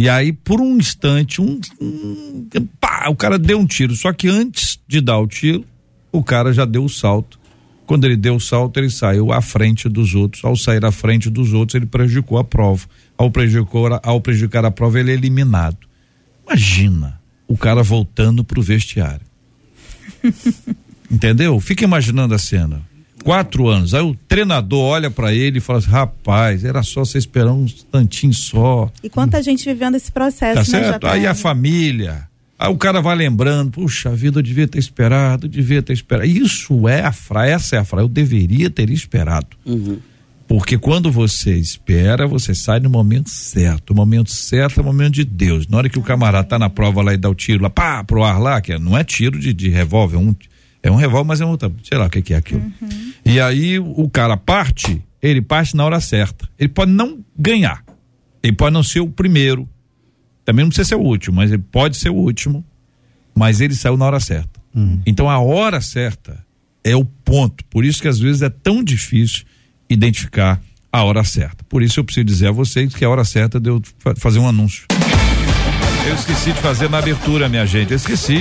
[0.00, 2.46] e aí, por um instante, um, um,
[2.80, 3.96] pá, o cara deu um tiro.
[3.96, 5.64] Só que antes de dar o tiro,
[6.12, 7.38] o cara já deu o salto.
[7.84, 10.44] Quando ele deu o salto, ele saiu à frente dos outros.
[10.44, 12.86] Ao sair à frente dos outros, ele prejudicou a prova.
[13.16, 15.78] Ao, prejudicou, ao prejudicar a prova, ele é eliminado.
[16.46, 19.26] Imagina o cara voltando pro vestiário.
[21.10, 21.58] Entendeu?
[21.58, 22.82] Fica imaginando a cena.
[23.28, 23.92] Quatro anos.
[23.92, 27.64] Aí o treinador olha para ele e fala assim: rapaz, era só você esperar um
[27.64, 28.90] instantinho só.
[29.04, 31.06] E quanta gente vivendo esse processo, tá né, certo?
[31.06, 32.26] Aí a família.
[32.58, 36.26] Aí o cara vai lembrando, puxa vida, eu devia ter esperado, eu devia ter esperado.
[36.26, 39.48] Isso é a frase, essa é a frase, eu deveria ter esperado.
[39.66, 39.98] Uhum.
[40.46, 43.90] Porque quando você espera, você sai no momento certo.
[43.90, 45.68] O momento certo é o momento de Deus.
[45.68, 48.02] Na hora que o camarada tá na prova lá e dá o tiro lá, pá,
[48.02, 50.34] pro ar lá, que não é tiro de, de revólver, é um
[50.82, 52.60] é um revólver, mas é um outra, sei lá o que, que é aquilo.
[52.60, 53.12] Uhum.
[53.24, 56.48] E aí o cara parte, ele parte na hora certa.
[56.58, 57.84] Ele pode não ganhar.
[58.42, 59.68] Ele pode não ser o primeiro.
[60.44, 62.64] Também não precisa ser o último, mas ele pode ser o último.
[63.34, 64.60] Mas ele saiu na hora certa.
[64.74, 65.00] Uhum.
[65.04, 66.44] Então a hora certa
[66.84, 67.64] é o ponto.
[67.66, 69.44] Por isso que às vezes é tão difícil
[69.90, 70.60] identificar
[70.92, 71.64] a hora certa.
[71.64, 73.82] Por isso eu preciso dizer a vocês que a hora certa de eu
[74.16, 74.86] fazer um anúncio.
[76.08, 77.90] Eu esqueci de fazer na abertura, minha gente.
[77.90, 78.40] Eu esqueci.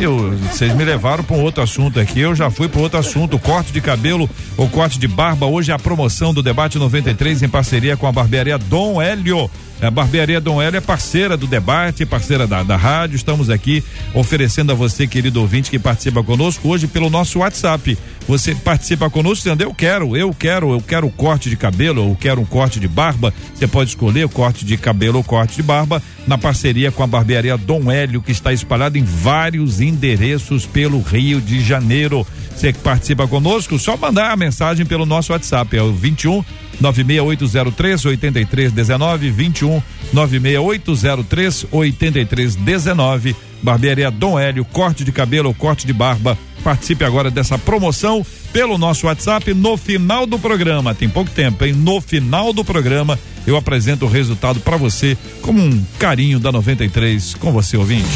[0.49, 2.21] Vocês me levaram para um outro assunto aqui.
[2.21, 3.37] Eu já fui para outro assunto.
[3.37, 5.47] Corte de cabelo ou corte de barba.
[5.47, 9.51] Hoje é a promoção do Debate 93 em parceria com a barbearia Dom Hélio.
[9.79, 13.15] A Barbearia Dom Hélio é parceira do debate, parceira da, da rádio.
[13.15, 17.95] Estamos aqui oferecendo a você, querido ouvinte, que participa conosco hoje pelo nosso WhatsApp.
[18.27, 22.41] Você participa conosco dizendo, eu quero, eu quero, eu quero corte de cabelo, eu quero
[22.41, 23.31] um corte de barba.
[23.53, 27.07] Você pode escolher o corte de cabelo ou corte de barba na parceria com a
[27.07, 32.25] Barbearia Dom Hélio, que está espalhada em vários endereços pelo Rio de Janeiro.
[32.53, 36.43] Você que participa conosco, só mandar a mensagem pelo nosso WhatsApp, é o 21
[36.79, 39.81] 96803 8319 21
[40.13, 46.37] 96803 8319 Barbearia Dom Hélio, corte de cabelo ou corte de barba.
[46.63, 50.93] Participe agora dessa promoção pelo nosso WhatsApp no final do programa.
[50.93, 51.73] Tem pouco tempo, hein?
[51.73, 57.35] No final do programa eu apresento o resultado para você como um carinho da 93
[57.35, 58.07] com você ouvinte.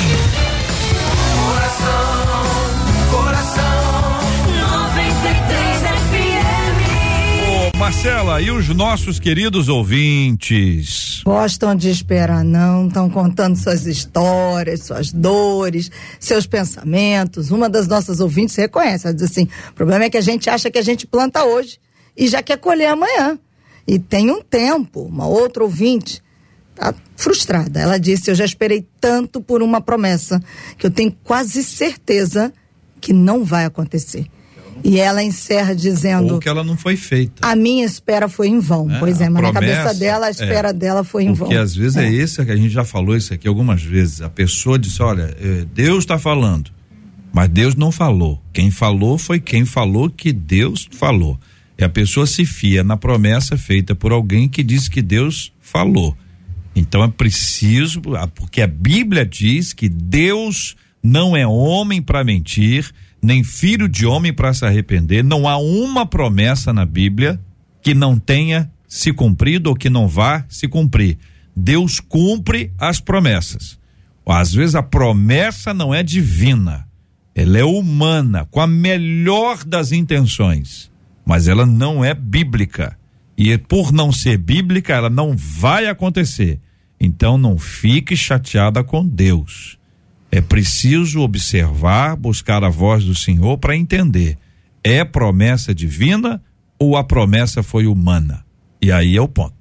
[7.91, 11.21] Marcela, e os nossos queridos ouvintes?
[11.25, 12.87] Gostam de esperar, não?
[12.87, 17.51] Estão contando suas histórias, suas dores, seus pensamentos.
[17.51, 20.71] Uma das nossas ouvintes reconhece, ela diz assim: o problema é que a gente acha
[20.71, 21.79] que a gente planta hoje
[22.15, 23.37] e já quer colher amanhã.
[23.85, 26.23] E tem um tempo, uma outra ouvinte
[26.73, 27.77] tá frustrada.
[27.77, 30.41] Ela disse: Eu já esperei tanto por uma promessa
[30.77, 32.53] que eu tenho quase certeza
[33.01, 34.27] que não vai acontecer.
[34.83, 37.45] E ela encerra dizendo: Ou que ela não foi feita.
[37.45, 38.89] A minha espera foi em vão.
[38.89, 40.73] É, pois é, a mas na promessa, cabeça dela, a espera é.
[40.73, 41.47] dela foi em vão.
[41.47, 42.09] Porque às vezes é.
[42.09, 44.21] isso que a gente já falou isso aqui algumas vezes.
[44.21, 46.71] A pessoa disse: Olha, eh, Deus está falando.
[47.33, 48.41] Mas Deus não falou.
[48.51, 51.39] Quem falou foi quem falou que Deus falou.
[51.77, 56.15] E a pessoa se fia na promessa feita por alguém que disse que Deus falou.
[56.75, 58.01] Então é preciso,
[58.35, 62.91] porque a Bíblia diz que Deus não é homem para mentir,
[63.21, 65.23] nem filho de homem para se arrepender.
[65.23, 67.39] Não há uma promessa na Bíblia
[67.81, 71.17] que não tenha se cumprido ou que não vá se cumprir.
[71.55, 73.79] Deus cumpre as promessas.
[74.25, 76.87] Às vezes a promessa não é divina,
[77.35, 80.89] ela é humana, com a melhor das intenções,
[81.25, 82.97] mas ela não é bíblica.
[83.37, 86.59] E por não ser bíblica, ela não vai acontecer.
[86.99, 89.77] Então não fique chateada com Deus.
[90.31, 94.37] É preciso observar, buscar a voz do Senhor para entender.
[94.81, 96.41] É promessa divina
[96.79, 98.45] ou a promessa foi humana?
[98.81, 99.60] E aí é o ponto.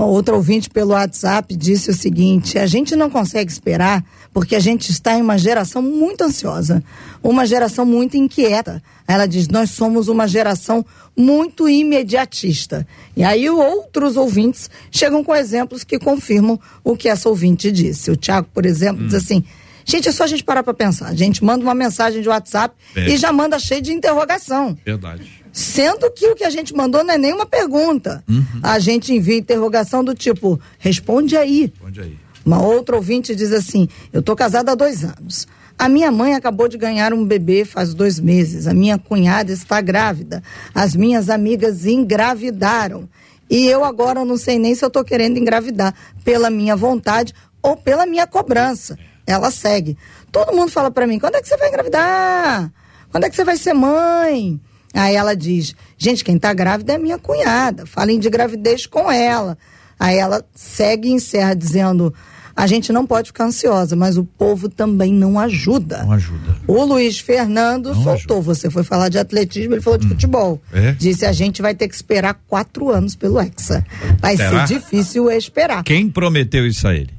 [0.00, 4.58] Uma outra ouvinte pelo WhatsApp disse o seguinte: a gente não consegue esperar porque a
[4.58, 6.82] gente está em uma geração muito ansiosa,
[7.22, 8.82] uma geração muito inquieta.
[9.06, 10.82] Ela diz: nós somos uma geração
[11.14, 12.86] muito imediatista.
[13.14, 18.10] E aí outros ouvintes chegam com exemplos que confirmam o que essa ouvinte disse.
[18.10, 19.06] O Tiago, por exemplo, hum.
[19.06, 19.44] diz assim.
[19.84, 21.08] Gente, é só a gente parar para pensar.
[21.08, 23.08] A gente manda uma mensagem de WhatsApp é.
[23.08, 24.78] e já manda cheio de interrogação.
[24.84, 25.39] Verdade.
[25.52, 28.22] Sendo que o que a gente mandou não é nenhuma pergunta.
[28.28, 28.44] Uhum.
[28.62, 31.72] A gente envia interrogação do tipo, responde aí.
[31.72, 32.18] Responde aí.
[32.44, 35.46] Uma outra ouvinte diz assim: Eu tô casada há dois anos.
[35.78, 38.66] A minha mãe acabou de ganhar um bebê faz dois meses.
[38.66, 40.42] A minha cunhada está grávida.
[40.74, 43.08] As minhas amigas engravidaram.
[43.48, 47.76] E eu agora não sei nem se eu estou querendo engravidar pela minha vontade ou
[47.76, 48.98] pela minha cobrança.
[49.26, 49.96] Ela segue.
[50.30, 52.70] Todo mundo fala para mim: quando é que você vai engravidar?
[53.10, 54.60] Quando é que você vai ser mãe?
[54.94, 57.86] Aí ela diz: gente, quem está grávida é minha cunhada.
[57.86, 59.56] Falem de gravidez com ela.
[59.98, 62.12] Aí ela segue e encerra dizendo:
[62.60, 66.02] a gente não pode ficar ansiosa, mas o povo também não ajuda.
[66.02, 66.56] Não ajuda.
[66.66, 68.38] O Luiz Fernando não soltou.
[68.38, 68.54] Ajuda.
[68.54, 70.10] Você foi falar de atletismo, ele falou de hum.
[70.10, 70.60] futebol.
[70.72, 70.92] É?
[70.92, 73.84] Disse a gente vai ter que esperar quatro anos pelo Hexa.
[74.18, 74.66] Vai Será?
[74.66, 75.84] ser difícil esperar.
[75.84, 77.10] Quem prometeu isso a ele?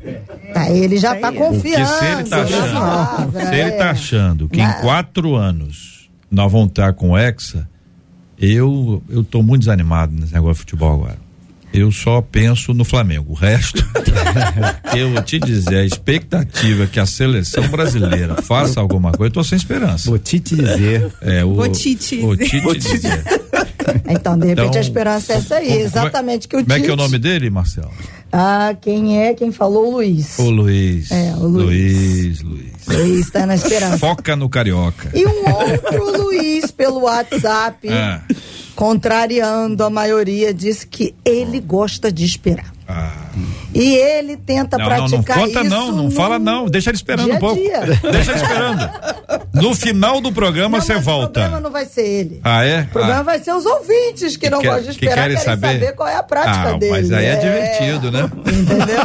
[0.54, 1.88] Tá, ele já está confiando.
[1.88, 5.91] Porque se ele está achando, palavra, se ele tá achando que em quatro anos
[6.32, 7.70] nós vamos estar com o Hexa,
[8.40, 11.31] eu eu tô muito desanimado nesse negócio de futebol agora.
[11.74, 13.32] Eu só penso no Flamengo.
[13.32, 13.86] O resto,
[14.96, 19.44] eu vou te dizer, a expectativa que a seleção brasileira faça alguma coisa, eu tô
[19.44, 20.10] sem esperança.
[20.10, 21.12] Vou te dizer.
[21.22, 22.22] É, o, vou te dizer.
[22.22, 23.24] Vou te, dizer.
[24.08, 26.90] Então, de repente, então, a esperança é essa aí, exatamente que o Como é que
[26.90, 27.92] é o nome dele, Marcelo?
[28.34, 29.34] Ah, quem é?
[29.34, 29.88] Quem falou?
[29.88, 30.40] O Luiz.
[30.40, 31.10] O Luiz.
[31.12, 32.42] É, o Luiz.
[32.42, 32.88] Luiz, Luiz.
[32.88, 33.98] Luiz tá na esperança.
[33.98, 35.10] Foca no carioca.
[35.14, 37.90] E um outro Luiz pelo WhatsApp.
[37.90, 38.22] Ah
[38.82, 42.74] contrariando a maioria, disse que ele gosta de esperar.
[42.88, 43.30] Ah.
[43.74, 45.70] E ele tenta não, praticar não, não conta isso.
[45.70, 46.66] Não, não fala não.
[46.68, 47.62] Deixa ele esperando dia um pouco.
[47.62, 47.82] Dia.
[48.12, 48.90] Deixa ele esperando.
[49.54, 51.28] No final do programa você volta.
[51.28, 52.42] O problema não vai ser ele.
[52.44, 52.82] Ah, é?
[52.82, 53.24] O problema ah.
[53.24, 55.74] vai ser os ouvintes que, que não quer, gostam de esperar, que querem, querem saber?
[55.80, 55.96] saber?
[55.96, 56.92] qual é a prática ah, dele.
[56.92, 58.30] Mas aí é, é divertido, né?
[58.48, 59.02] Entendeu?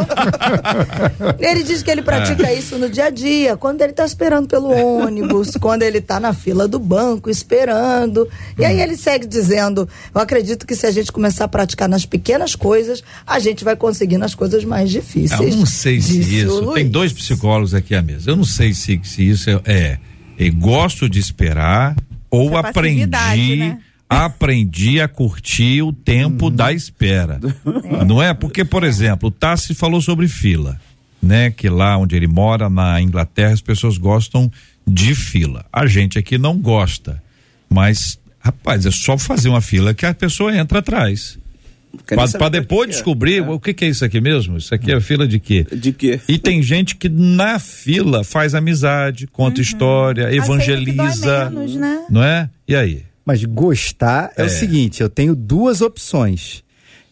[1.39, 4.71] ele diz que ele pratica isso no dia a dia, quando ele está esperando pelo
[4.71, 8.29] ônibus, quando ele está na fila do banco esperando.
[8.59, 12.07] E aí ele segue dizendo: Eu acredito que se a gente começar a praticar nas
[12.07, 15.41] pequenas coisas, a gente vai conseguir nas coisas mais difíceis.
[15.41, 16.73] Eu não sei se isso.
[16.73, 18.31] Tem dois psicólogos aqui à mesa.
[18.31, 19.99] Eu não sei se, se isso é, é,
[20.39, 21.97] é gosto de esperar
[22.31, 23.57] ou Essa aprendi.
[23.57, 23.79] Né?
[24.09, 26.51] Aprendi a curtir o tempo hum.
[26.51, 27.41] da espera.
[28.01, 28.05] É.
[28.05, 28.33] Não é?
[28.33, 30.81] Porque, por exemplo, o Tassi falou sobre fila,
[31.21, 31.51] né?
[31.51, 34.51] Que lá onde ele mora, na Inglaterra, as pessoas gostam
[34.87, 35.65] de fila.
[35.73, 37.21] A gente aqui não gosta.
[37.69, 41.37] Mas, rapaz, é só fazer uma fila que a pessoa entra atrás.
[42.05, 43.43] Para depois descobrir é.
[43.43, 44.57] o que, que, é isso aqui mesmo?
[44.57, 45.67] Isso aqui é fila de quê?
[45.73, 46.21] De quê?
[46.29, 49.63] E tem gente que na fila faz amizade, conta uhum.
[49.63, 51.51] história, evangeliza.
[51.51, 52.05] Menos, né?
[52.11, 52.49] Não é?
[52.67, 53.05] E aí?
[53.25, 54.43] Mas gostar é.
[54.43, 56.65] é o seguinte: eu tenho duas opções.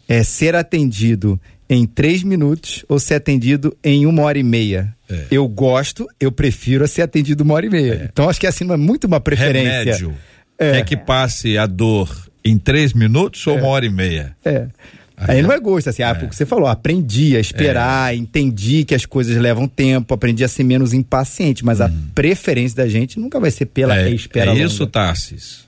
[0.06, 4.94] É ser atendido em três minutos ou ser atendido em uma hora e meia.
[5.08, 5.26] É.
[5.30, 7.94] Eu gosto, eu prefiro ser atendido uma hora e meia.
[7.94, 8.08] É.
[8.12, 9.78] Então acho que é assim, muito uma preferência.
[9.78, 10.14] Remédio.
[10.58, 10.72] É.
[10.72, 14.36] Quer que passe a dor em três minutos ou uma hora e meia?
[14.44, 14.68] É.
[15.16, 19.06] Aí não é gosto, assim, ah, porque você falou, aprendi a esperar, entendi que as
[19.06, 23.50] coisas levam tempo, aprendi a ser menos impaciente, mas a preferência da gente nunca vai
[23.50, 24.64] ser pela É, espera é longa.
[24.64, 25.64] isso, Tarsis.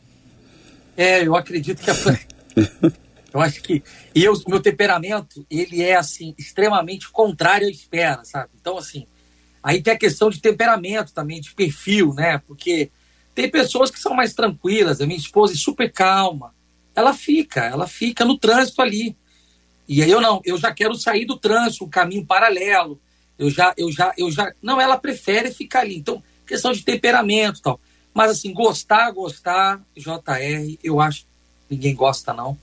[0.96, 1.94] É, eu acredito que a...
[3.32, 3.82] eu acho que
[4.14, 8.48] e eu, o meu temperamento ele é assim extremamente contrário à espera, sabe?
[8.60, 9.06] Então assim,
[9.62, 12.38] aí tem a questão de temperamento também, de perfil, né?
[12.48, 12.90] Porque
[13.34, 15.00] tem pessoas que são mais tranquilas.
[15.00, 16.52] A minha esposa é super calma,
[16.96, 19.14] ela fica, ela fica no trânsito ali.
[19.86, 22.98] E aí eu não, eu já quero sair do trânsito, um caminho paralelo.
[23.38, 25.96] Eu já, eu já, eu já, não, ela prefere ficar ali.
[25.96, 27.78] Então, questão de temperamento, e tal.
[28.14, 31.26] Mas assim, gostar, gostar, JR, eu acho que
[31.74, 32.58] ninguém gosta não,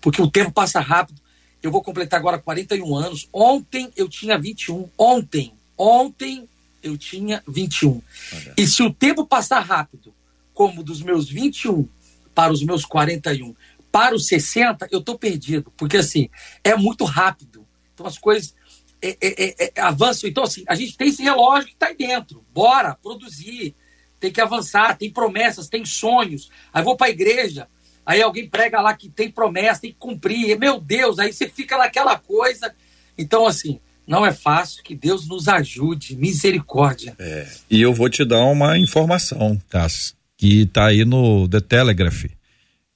[0.00, 1.20] porque o tempo passa rápido.
[1.62, 3.28] Eu vou completar agora 41 anos.
[3.32, 4.88] Ontem eu tinha 21.
[4.96, 6.48] Ontem, ontem
[6.82, 8.00] eu tinha 21.
[8.56, 10.14] E se o tempo passar rápido,
[10.54, 11.86] como dos meus 21
[12.34, 13.54] para os meus 41,
[13.96, 16.28] para os 60, eu tô perdido, porque assim,
[16.62, 17.66] é muito rápido.
[17.94, 18.54] Então as coisas
[19.00, 20.28] é, é, é, é, avançam.
[20.28, 22.44] Então, assim, a gente tem esse relógio que está aí dentro.
[22.52, 23.74] Bora produzir,
[24.20, 26.50] tem que avançar, tem promessas, tem sonhos.
[26.74, 27.68] Aí vou para a igreja,
[28.04, 30.58] aí alguém prega lá que tem promessa, tem que cumprir.
[30.58, 32.74] Meu Deus, aí você fica naquela coisa.
[33.16, 37.16] Então, assim, não é fácil, que Deus nos ajude, misericórdia.
[37.18, 42.26] É, e eu vou te dar uma informação, Tassis, que está aí no The Telegraph.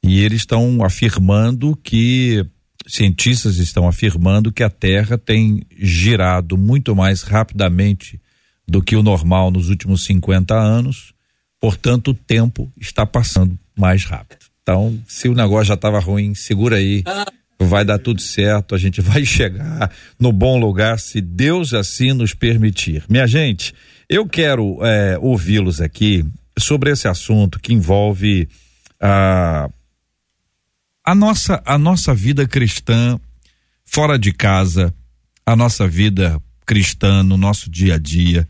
[0.03, 2.45] E eles estão afirmando que
[2.87, 8.21] cientistas estão afirmando que a Terra tem girado muito mais rapidamente
[8.67, 11.13] do que o normal nos últimos 50 anos,
[11.61, 14.47] portanto, o tempo está passando mais rápido.
[14.63, 17.03] Então, se o negócio já estava ruim, segura aí,
[17.59, 22.33] vai dar tudo certo, a gente vai chegar no bom lugar, se Deus assim nos
[22.33, 23.05] permitir.
[23.09, 23.75] Minha gente,
[24.09, 26.25] eu quero eh, ouvi-los aqui
[26.59, 28.49] sobre esse assunto que envolve
[29.01, 29.69] a
[31.05, 33.19] a nossa a nossa vida cristã
[33.85, 34.95] fora de casa,
[35.45, 38.47] a nossa vida cristã no nosso dia a dia.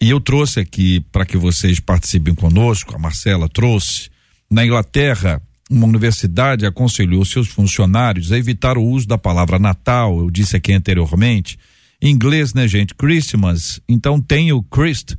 [0.00, 4.10] E eu trouxe aqui para que vocês participem conosco, a Marcela trouxe.
[4.50, 10.30] Na Inglaterra, uma universidade aconselhou seus funcionários a evitar o uso da palavra Natal, eu
[10.30, 11.58] disse aqui anteriormente.
[12.00, 12.94] Em inglês, né, gente?
[12.94, 13.80] Christmas.
[13.88, 15.14] Então tem o Christ,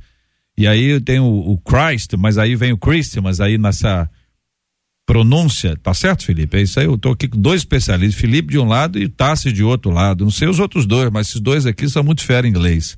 [0.56, 4.08] e aí tem o, o Christ, mas aí vem o Christmas aí nessa
[5.06, 6.56] pronúncia, tá certo, Felipe?
[6.56, 9.52] É isso aí, eu tô aqui com dois especialistas, Felipe de um lado e Tassi
[9.52, 10.24] de outro lado.
[10.24, 12.96] Não sei os outros dois, mas esses dois aqui são muito fera em inglês.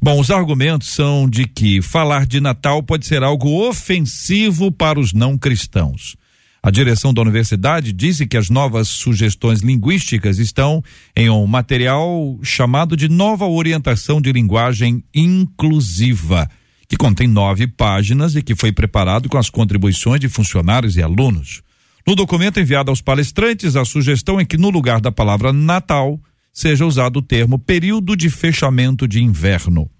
[0.00, 5.12] Bom, os argumentos são de que falar de Natal pode ser algo ofensivo para os
[5.12, 6.16] não cristãos.
[6.62, 10.82] A direção da universidade disse que as novas sugestões linguísticas estão
[11.16, 16.50] em um material chamado de Nova Orientação de Linguagem Inclusiva,
[16.88, 21.62] que contém nove páginas e que foi preparado com as contribuições de funcionários e alunos.
[22.06, 26.20] No documento enviado aos palestrantes, a sugestão é que no lugar da palavra Natal
[26.52, 29.90] seja usado o termo período de fechamento de inverno.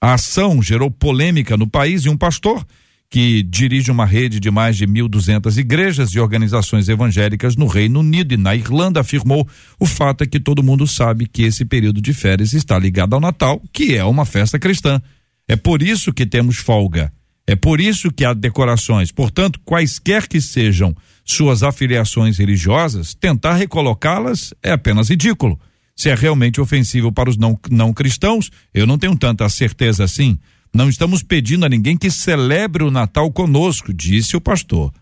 [0.00, 2.66] A ação gerou polêmica no país e um pastor
[3.08, 8.34] que dirige uma rede de mais de 1.200 igrejas e organizações evangélicas no Reino Unido
[8.34, 12.12] e na Irlanda afirmou: o fato é que todo mundo sabe que esse período de
[12.12, 15.00] férias está ligado ao Natal, que é uma festa cristã.
[15.46, 17.12] É por isso que temos folga.
[17.46, 19.12] É por isso que há decorações.
[19.12, 25.58] Portanto, quaisquer que sejam suas afiliações religiosas, tentar recolocá-las é apenas ridículo.
[25.94, 30.38] Se é realmente ofensivo para os não, não cristãos, eu não tenho tanta certeza assim.
[30.72, 34.92] Não estamos pedindo a ninguém que celebre o Natal conosco, disse o pastor.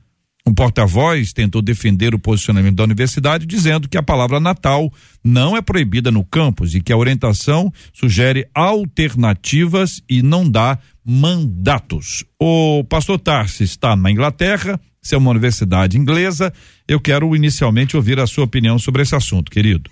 [0.44, 5.62] Um porta-voz tentou defender o posicionamento da universidade, dizendo que a palavra Natal não é
[5.62, 12.24] proibida no campus e que a orientação sugere alternativas e não dá mandatos.
[12.40, 16.52] O pastor Tarsi está na Inglaterra, isso é uma universidade inglesa.
[16.88, 19.90] Eu quero inicialmente ouvir a sua opinião sobre esse assunto, querido.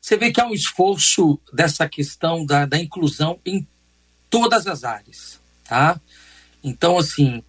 [0.00, 3.66] Você vê que há um esforço dessa questão da, da inclusão em
[4.28, 5.38] todas as áreas,
[5.68, 6.00] tá?
[6.64, 7.42] Então, assim,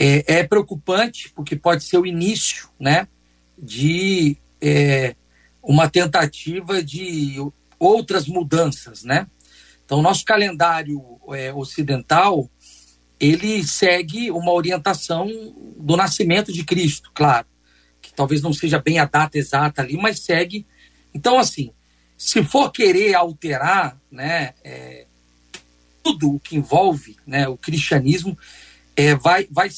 [0.00, 3.06] é, é preocupante porque pode ser o início, né,
[3.58, 5.14] de é,
[5.62, 7.36] uma tentativa de
[7.78, 9.26] outras mudanças, né?
[9.84, 11.02] Então, nosso calendário
[11.34, 12.50] é, ocidental
[13.18, 15.28] ele segue uma orientação
[15.76, 17.46] do nascimento de Cristo, claro,
[18.00, 20.66] que talvez não seja bem a data exata ali, mas segue.
[21.12, 21.70] Então, assim,
[22.16, 25.06] se for querer alterar, né, é,
[26.02, 28.38] tudo o que envolve, né, o cristianismo,
[29.00, 29.70] é, vai, vai,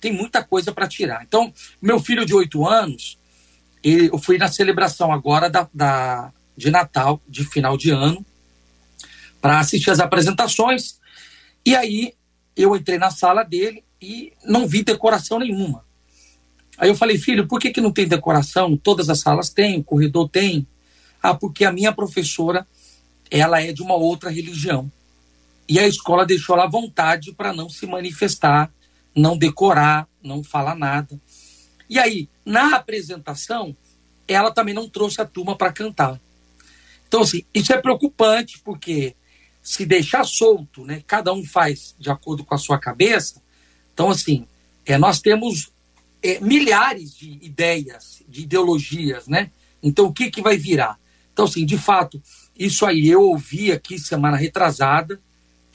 [0.00, 1.24] tem muita coisa para tirar.
[1.24, 1.52] Então,
[1.82, 3.18] meu filho de oito anos,
[3.82, 8.24] ele, eu fui na celebração agora da, da, de Natal, de final de ano,
[9.40, 11.00] para assistir as apresentações.
[11.66, 12.14] E aí
[12.56, 15.84] eu entrei na sala dele e não vi decoração nenhuma.
[16.76, 18.76] Aí eu falei, filho, por que, que não tem decoração?
[18.76, 20.64] Todas as salas têm, o corredor tem.
[21.20, 22.64] Ah, porque a minha professora,
[23.28, 24.90] ela é de uma outra religião.
[25.68, 28.72] E a escola deixou ela à vontade para não se manifestar,
[29.14, 31.20] não decorar, não falar nada.
[31.88, 33.76] E aí, na apresentação,
[34.26, 36.20] ela também não trouxe a turma para cantar.
[37.06, 39.14] Então, assim, isso é preocupante, porque
[39.62, 43.42] se deixar solto, né, cada um faz de acordo com a sua cabeça.
[43.92, 44.46] Então, assim,
[44.84, 45.72] é, nós temos
[46.22, 49.50] é, milhares de ideias, de ideologias, né?
[49.82, 50.98] Então, o que, que vai virar?
[51.32, 52.20] Então, assim, de fato,
[52.58, 55.20] isso aí eu ouvi aqui semana retrasada,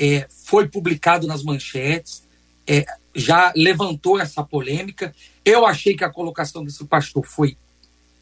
[0.04, 2.28] é, foi publicado nas manchetes,
[2.68, 2.86] é,
[3.16, 5.16] já levantou essa polêmica.
[5.46, 7.56] Eu achei que a colocação desse pastor foi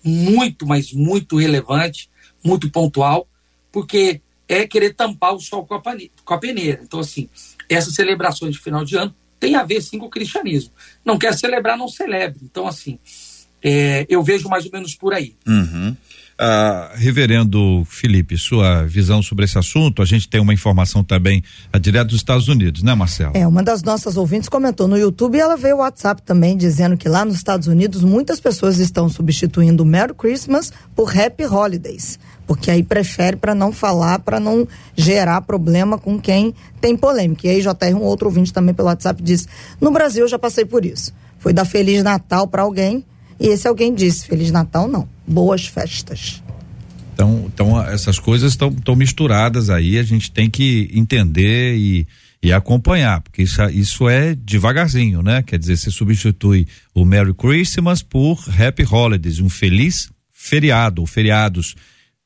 [0.03, 2.07] muito, mas muito relevante,
[2.43, 3.27] muito pontual,
[3.71, 5.81] porque é querer tampar o sol com a,
[6.23, 6.81] com a peneira.
[6.83, 7.27] Então, assim,
[7.67, 10.71] essas celebrações de final de ano tem a ver sim com o cristianismo.
[11.03, 12.41] Não quer celebrar, não celebre.
[12.43, 12.99] Então, assim,
[13.63, 15.35] é, eu vejo mais ou menos por aí.
[15.47, 15.97] Uhum.
[16.43, 21.77] Ah, reverendo Felipe, sua visão sobre esse assunto, a gente tem uma informação também a
[21.77, 23.33] direto dos Estados Unidos, né, Marcelo?
[23.35, 26.97] É, uma das nossas ouvintes comentou no YouTube e ela veio o WhatsApp também dizendo
[26.97, 32.17] que lá nos Estados Unidos muitas pessoas estão substituindo Merry Christmas por Happy Holidays
[32.47, 37.47] porque aí prefere para não falar, para não gerar problema com quem tem polêmica.
[37.47, 39.47] E aí tem um outro ouvinte também pelo WhatsApp disse:
[39.79, 41.13] "No Brasil eu já passei por isso.
[41.37, 43.05] Foi dar feliz Natal para alguém
[43.41, 46.43] e esse alguém disse: Feliz Natal não, boas festas".
[47.13, 52.07] Então, então essas coisas estão misturadas aí, a gente tem que entender e,
[52.41, 55.43] e acompanhar, porque isso, isso é devagarzinho, né?
[55.43, 61.75] Quer dizer, você substitui o Merry Christmas por Happy Holidays, um feliz feriado, feriados.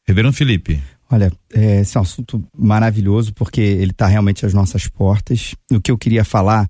[0.07, 0.79] Reverendo Felipe.
[1.09, 5.55] Olha, é, esse é um assunto maravilhoso porque ele está realmente às nossas portas.
[5.71, 6.69] O que eu queria falar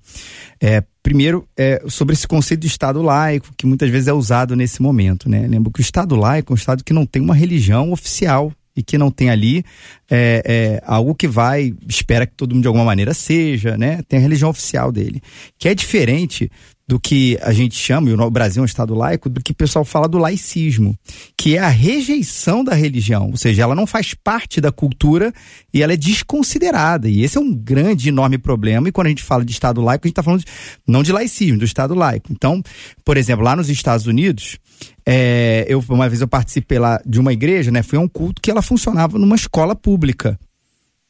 [0.62, 4.82] é, primeiro, é, sobre esse conceito de Estado laico, que muitas vezes é usado nesse
[4.82, 5.30] momento.
[5.30, 5.46] Né?
[5.48, 8.82] Lembro que o Estado laico é um Estado que não tem uma religião oficial e
[8.82, 9.64] que não tem ali
[10.10, 14.02] é, é, algo que vai, espera que todo mundo de alguma maneira seja, né?
[14.10, 15.22] Tem a religião oficial dele.
[15.60, 16.52] Que é diferente
[16.88, 19.56] do que a gente chama, e o Brasil é um Estado laico, do que o
[19.56, 20.96] pessoal fala do laicismo,
[21.36, 25.34] que é a rejeição da religião, ou seja, ela não faz parte da cultura
[25.74, 27.10] e ela é desconsiderada.
[27.10, 28.88] E esse é um grande, enorme problema.
[28.88, 30.46] E quando a gente fala de Estado laico, a gente está falando de,
[30.88, 32.32] não de laicismo, do Estado laico.
[32.32, 32.62] Então,
[33.04, 34.60] por exemplo, lá nos Estados Unidos,
[35.06, 37.82] é, eu uma vez eu participei lá de uma igreja, né?
[37.82, 40.40] Foi um culto que ela funcionava numa escola pública.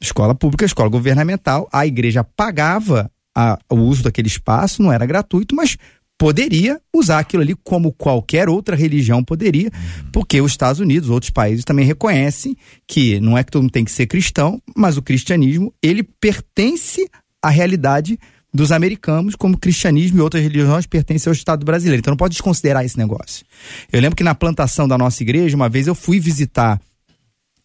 [0.02, 5.56] Escola pública, escola governamental, a igreja pagava a, o uso daquele espaço, não era gratuito,
[5.56, 5.78] mas
[6.18, 9.70] poderia usar aquilo ali como qualquer outra religião poderia,
[10.12, 12.56] porque os Estados Unidos, outros países também reconhecem
[12.88, 17.10] que não é que todo mundo tem que ser cristão, mas o cristianismo, ele pertence
[17.44, 18.18] à realidade
[18.54, 22.00] dos americanos, como o cristianismo e outras religiões pertencem ao Estado brasileiro.
[22.00, 23.46] Então não pode desconsiderar esse negócio.
[23.92, 26.80] Eu lembro que na plantação da nossa igreja, uma vez eu fui visitar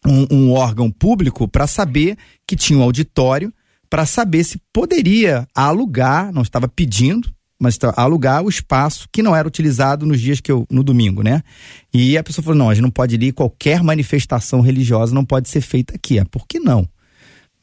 [0.05, 3.53] um, um órgão público para saber que tinha um auditório
[3.91, 7.29] para saber se poderia alugar, não estava pedindo,
[7.59, 11.43] mas alugar o espaço que não era utilizado nos dias que eu no domingo, né?
[11.93, 15.49] E a pessoa falou: "Não, a gente não pode ir, qualquer manifestação religiosa não pode
[15.49, 16.17] ser feita aqui".
[16.17, 16.87] É por que não?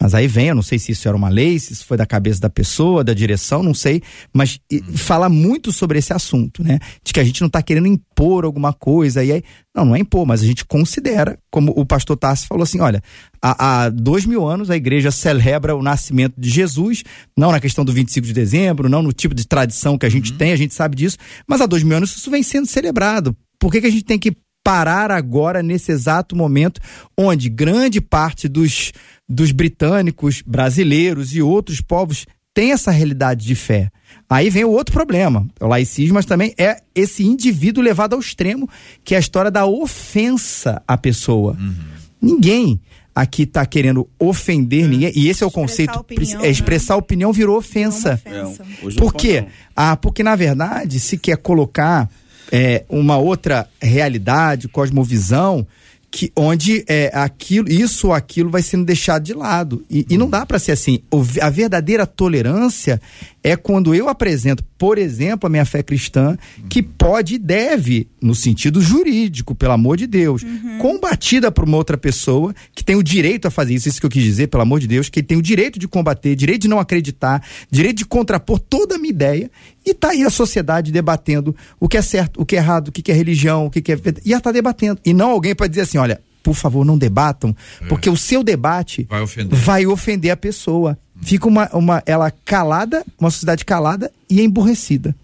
[0.01, 2.07] Mas aí vem, eu não sei se isso era uma lei, se isso foi da
[2.07, 4.01] cabeça da pessoa, da direção, não sei,
[4.32, 4.61] mas
[4.94, 6.78] fala muito sobre esse assunto, né?
[7.03, 9.42] De que a gente não está querendo impor alguma coisa, e aí,
[9.74, 13.03] não, não é impor, mas a gente considera, como o pastor Tassi falou assim: olha,
[13.42, 17.03] há, há dois mil anos a igreja celebra o nascimento de Jesus,
[17.36, 20.30] não na questão do 25 de dezembro, não no tipo de tradição que a gente
[20.30, 20.38] uhum.
[20.38, 23.36] tem, a gente sabe disso, mas há dois mil anos isso vem sendo celebrado.
[23.59, 26.80] Por que, que a gente tem que parar agora, nesse exato momento,
[27.16, 28.92] onde grande parte dos
[29.28, 33.90] dos britânicos, brasileiros e outros povos tem essa realidade de fé.
[34.28, 38.68] Aí vem o outro problema, o laicismo, mas também é esse indivíduo levado ao extremo,
[39.04, 41.56] que é a história da ofensa à pessoa.
[41.61, 41.74] Uhum.
[42.20, 42.80] Ninguém
[43.14, 44.88] aqui está querendo ofender é.
[44.88, 47.00] ninguém, e esse é o conceito, opinião, é expressar né?
[47.00, 48.14] opinião virou ofensa.
[48.14, 48.64] ofensa.
[48.82, 49.46] É, Por quê?
[49.74, 52.09] Ah, porque na verdade se quer colocar
[52.51, 55.66] é, uma outra realidade, cosmovisão,
[56.11, 59.84] que onde é, aquilo, isso ou aquilo vai sendo deixado de lado.
[59.90, 61.00] E, e não dá para ser assim.
[61.11, 63.00] O, a verdadeira tolerância
[63.42, 66.36] é quando eu apresento, por exemplo, a minha fé cristã,
[66.68, 70.78] que pode e deve, no sentido jurídico, pelo amor de Deus, uhum.
[70.78, 74.11] combatida por uma outra pessoa que tem o direito a fazer isso, isso que eu
[74.11, 76.80] quis dizer, pelo amor de Deus, que tem o direito de combater, direito de não
[76.80, 79.50] acreditar, direito de contrapor toda a minha ideia.
[79.84, 82.92] E tá aí a sociedade debatendo o que é certo, o que é errado, o
[82.92, 83.96] que é religião, o que é.
[84.24, 85.00] E ela tá debatendo.
[85.04, 87.86] E não alguém para dizer assim: olha, por favor, não debatam, é.
[87.86, 90.99] porque o seu debate vai ofender, vai ofender a pessoa.
[91.20, 95.14] Fica uma, uma ela calada, uma sociedade calada e emburrecida.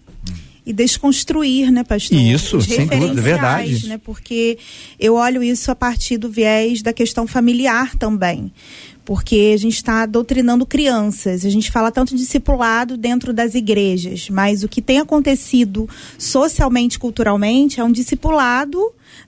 [0.65, 2.17] e desconstruir, né, pastor?
[2.17, 3.87] Isso, Os sem dúvida, referenciais, verdade.
[3.87, 4.57] Né, porque
[4.99, 8.51] eu olho isso a partir do viés da questão familiar também.
[9.05, 11.45] Porque a gente está doutrinando crianças.
[11.45, 15.87] A gente fala tanto de discipulado dentro das igrejas, mas o que tem acontecido
[16.17, 18.79] socialmente, culturalmente, é um discipulado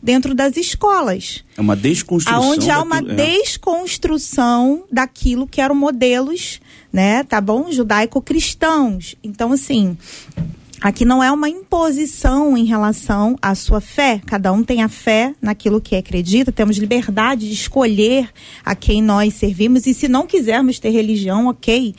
[0.02, 1.44] dentro das escolas.
[1.56, 2.42] É uma desconstrução.
[2.44, 3.26] Aonde há uma daquilo- é.
[3.38, 6.60] desconstrução daquilo que eram modelos,
[6.92, 7.72] né, tá bom?
[7.72, 9.16] Judaico-cristãos.
[9.24, 9.96] Então, assim,
[10.82, 14.22] aqui não é uma imposição em relação à sua fé.
[14.26, 18.30] Cada um tem a fé naquilo que acredita, temos liberdade de escolher
[18.64, 19.86] a quem nós servimos.
[19.88, 21.96] E se não quisermos ter religião, ok.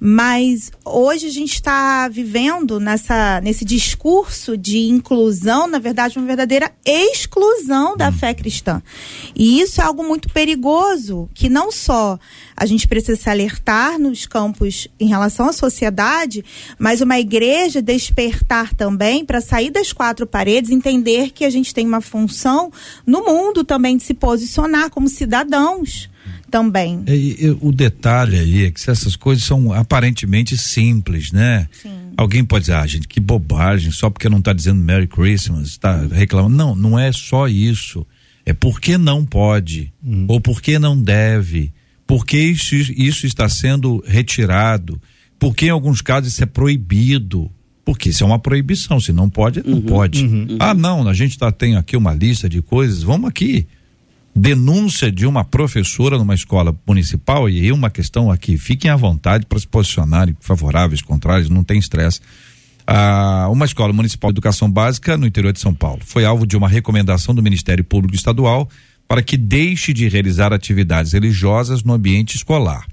[0.00, 6.72] Mas hoje a gente está vivendo nessa, nesse discurso de inclusão, na verdade, uma verdadeira
[6.84, 8.82] exclusão da fé cristã.
[9.34, 12.18] E isso é algo muito perigoso, que não só
[12.56, 16.44] a gente precisa se alertar nos campos em relação à sociedade,
[16.78, 17.80] mas uma igreja
[18.12, 22.72] despertar também para sair das quatro paredes, entender que a gente tem uma função
[23.06, 26.08] no mundo também de se posicionar como cidadãos
[26.50, 27.02] também.
[27.06, 31.68] É, e- e o detalhe aí é que essas coisas são aparentemente simples, né?
[32.16, 35.96] Alguém pode dizer, ah, gente, que bobagem, só porque não está dizendo Merry Christmas, está
[36.10, 36.56] reclamando.
[36.56, 38.04] Não, não é só isso.
[38.44, 39.92] É porque não pode,
[40.26, 41.70] ou porque não deve,
[42.06, 44.98] porque isso, isso está sendo retirado,
[45.38, 47.50] porque em alguns casos isso é proibido.
[47.88, 50.28] Porque isso é uma proibição, se não pode, não pode.
[50.60, 53.66] Ah, não, a gente tá, tem aqui uma lista de coisas, vamos aqui
[54.36, 59.46] denúncia de uma professora numa escola municipal, e aí uma questão aqui, fiquem à vontade
[59.46, 62.20] para se posicionarem favoráveis, contrários, não tem estresse.
[62.86, 66.58] Ah, uma escola municipal de educação básica no interior de São Paulo foi alvo de
[66.58, 68.68] uma recomendação do Ministério Público Estadual
[69.08, 72.84] para que deixe de realizar atividades religiosas no ambiente escolar.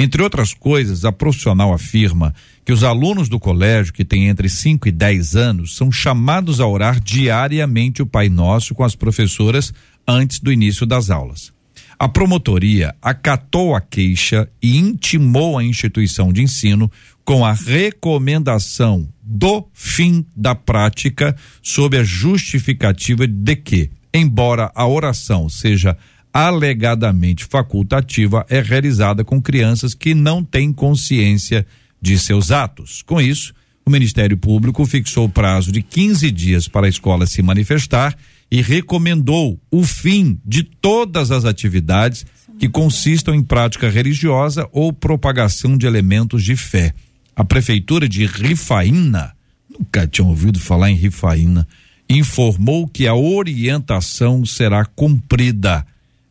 [0.00, 2.32] Entre outras coisas, a profissional afirma
[2.64, 6.66] que os alunos do colégio, que têm entre 5 e 10 anos, são chamados a
[6.68, 9.74] orar diariamente o Pai Nosso com as professoras
[10.06, 11.52] antes do início das aulas.
[11.98, 16.88] A promotoria acatou a queixa e intimou a instituição de ensino
[17.24, 25.48] com a recomendação do fim da prática sob a justificativa de que, embora a oração
[25.48, 25.96] seja
[26.32, 31.66] alegadamente facultativa, é realizada com crianças que não têm consciência
[32.00, 33.02] de seus atos.
[33.02, 33.52] Com isso,
[33.84, 38.16] o Ministério Público fixou o prazo de 15 dias para a escola se manifestar
[38.50, 42.24] e recomendou o fim de todas as atividades
[42.58, 46.92] que consistam em prática religiosa ou propagação de elementos de fé.
[47.36, 49.32] A prefeitura de Rifaína,
[49.70, 51.66] nunca tinha ouvido falar em Rifaína,
[52.10, 55.86] informou que a orientação será cumprida.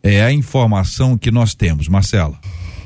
[0.07, 2.39] É a informação que nós temos, Marcela.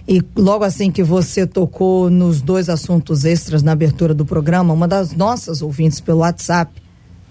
[0.07, 4.87] E logo assim que você tocou nos dois assuntos extras na abertura do programa, uma
[4.87, 6.73] das nossas ouvintes pelo WhatsApp,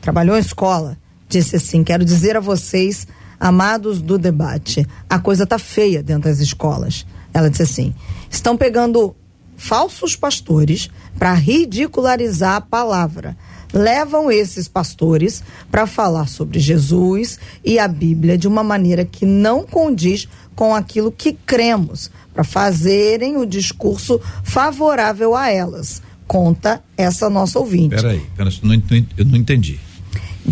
[0.01, 0.97] trabalhou em escola,
[1.29, 3.05] disse assim: Quero dizer a vocês,
[3.41, 7.05] amados do debate, a coisa tá feia dentro das escolas.
[7.35, 7.93] Ela disse assim:
[8.31, 9.17] estão pegando
[9.57, 10.89] falsos pastores
[11.19, 13.37] para ridicularizar a palavra.
[13.73, 19.65] Levam esses pastores para falar sobre Jesus e a Bíblia de uma maneira que não
[19.65, 26.03] condiz com aquilo que cremos, para fazerem o discurso favorável a elas.
[26.27, 27.97] Conta essa nossa ouvinte.
[27.97, 29.81] Peraí, pera, não, não, eu não entendi.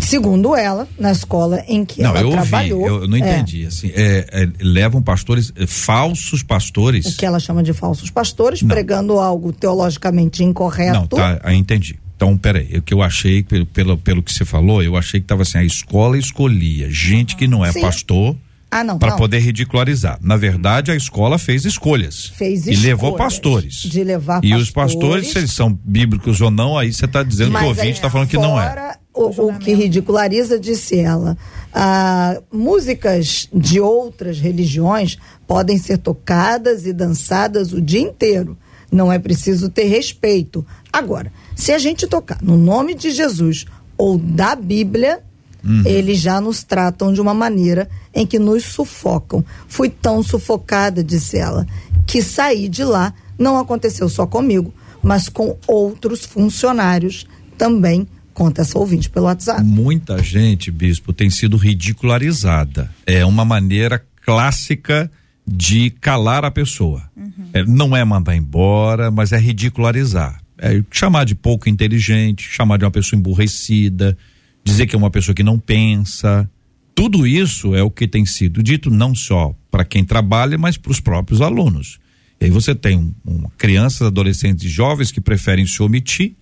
[0.01, 2.87] Segundo ela, na escola em que não, ela eu ouvi, trabalhou.
[2.87, 3.65] eu não é, entendi.
[3.65, 7.05] Assim, é, é, levam pastores, é, falsos pastores.
[7.05, 8.69] o que ela chama de falsos pastores, Não.
[8.69, 10.93] pregando algo teologicamente incorreto.
[10.93, 11.99] Não, tá, aí entendi.
[12.19, 15.25] Então, peraí, o que eu achei, pelo, pelo, pelo que você falou, eu achei que
[15.25, 17.79] tava assim, a escola escolhia gente que não é Sim.
[17.79, 18.35] pastor
[18.69, 20.19] Ah, para poder ridicularizar.
[20.21, 22.25] Na verdade, a escola fez escolhas.
[22.35, 23.73] Fez E levou escolhas pastores.
[23.75, 24.95] de levar E os pastores.
[24.95, 27.91] pastores, se eles são bíblicos ou não, aí você está dizendo que o Mas ouvinte
[27.93, 28.95] está falando que não é.
[29.13, 31.37] O, o que ridiculariza, disse ela,
[31.73, 35.17] ah, músicas de outras religiões
[35.47, 38.57] podem ser tocadas e dançadas o dia inteiro.
[38.91, 40.65] Não é preciso ter respeito.
[40.91, 43.65] Agora, se a gente tocar no nome de Jesus
[43.97, 45.19] ou da Bíblia,
[45.61, 45.83] Uhum.
[45.85, 49.43] eles já nos tratam de uma maneira em que nos sufocam.
[49.67, 51.67] Fui tão sufocada, disse ela,
[52.07, 53.13] que saí de lá.
[53.37, 58.07] Não aconteceu só comigo, mas com outros funcionários também.
[58.33, 59.61] Conta essa ouvinte pelo WhatsApp.
[59.61, 62.89] Muita gente, bispo, tem sido ridicularizada.
[63.05, 65.11] É uma maneira clássica
[65.45, 67.03] de calar a pessoa.
[67.51, 70.39] É, não é mandar embora, mas é ridicularizar.
[70.61, 74.17] É chamar de pouco inteligente, chamar de uma pessoa emburrecida,
[74.63, 76.49] dizer que é uma pessoa que não pensa.
[76.93, 80.91] Tudo isso é o que tem sido dito não só para quem trabalha, mas para
[80.91, 81.99] os próprios alunos.
[82.39, 86.35] E aí você tem um, um, crianças, adolescentes e jovens que preferem se omitir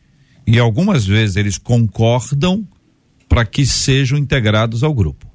[0.45, 2.67] E algumas vezes eles concordam
[3.27, 5.27] para que sejam integrados ao grupo.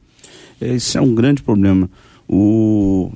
[0.61, 1.91] Esse é um grande problema.
[2.28, 3.12] O,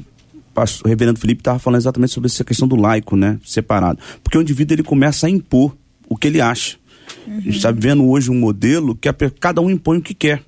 [0.57, 3.38] pastor, o reverendo Felipe estava falando exatamente sobre essa questão do laico, né?
[3.44, 3.98] Separado.
[4.24, 5.76] Porque o indivíduo ele começa a impor
[6.09, 6.78] o que ele acha.
[7.26, 7.36] Uhum.
[7.36, 10.42] A gente está vendo hoje um modelo que a, cada um impõe o que quer.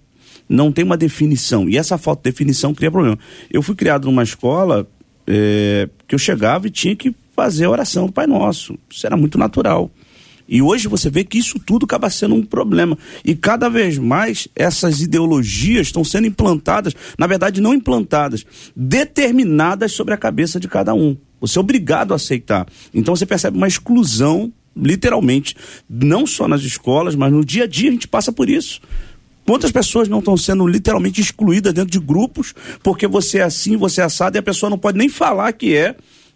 [0.48, 1.68] Não tem uma definição.
[1.68, 3.18] E essa falta de definição cria problema.
[3.50, 4.88] Eu fui criado numa escola
[5.26, 8.78] é, que eu chegava e tinha que fazer a oração do Pai Nosso.
[8.90, 9.90] Isso era muito natural.
[10.48, 12.96] E hoje você vê que isso tudo acaba sendo um problema.
[13.22, 20.14] E cada vez mais essas ideologias estão sendo implantadas, na verdade, não implantadas, determinadas sobre
[20.14, 21.16] a cabeça de cada um.
[21.40, 22.66] Você é obrigado a aceitar.
[22.94, 25.54] Então você percebe uma exclusão, literalmente,
[25.88, 28.80] não só nas escolas, mas no dia a dia a gente passa por isso.
[29.44, 34.00] Quantas pessoas não estão sendo literalmente excluídas dentro de grupos porque você é assim, você
[34.00, 35.94] é assado e a pessoa não pode nem falar que é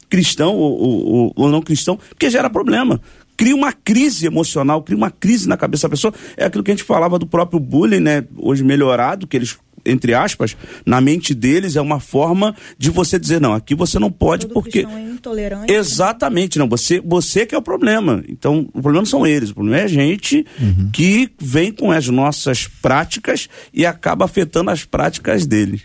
[0.08, 3.00] cristão ou, ou, ou não cristão, porque gera problema
[3.36, 6.14] cria uma crise emocional, cria uma crise na cabeça da pessoa.
[6.36, 8.24] É aquilo que a gente falava do próprio bullying, né?
[8.36, 10.56] Hoje melhorado, que eles entre aspas,
[10.86, 14.54] na mente deles é uma forma de você dizer não, aqui você não pode Todo
[14.54, 15.72] porque é intolerante.
[15.72, 15.78] Né?
[15.78, 18.22] Exatamente, não, você você que é o problema.
[18.28, 20.90] Então, o problema não são eles, o problema é a gente uhum.
[20.92, 25.82] que vem com as nossas práticas e acaba afetando as práticas deles.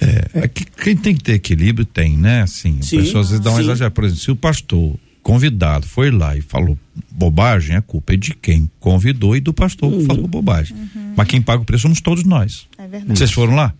[0.00, 2.42] É, é que quem tem que ter equilíbrio tem, né?
[2.42, 3.90] Assim, Sim, pessoas às vezes dão um exagero.
[3.90, 4.94] Por exemplo, se o pastor
[5.28, 6.78] convidado foi lá e falou
[7.10, 9.98] bobagem, a culpa é de quem convidou e do pastor uhum.
[9.98, 10.74] que falou bobagem.
[10.74, 11.12] Uhum.
[11.14, 12.66] Mas quem paga o preço somos todos nós.
[12.78, 13.18] É verdade.
[13.18, 13.74] Vocês foram lá?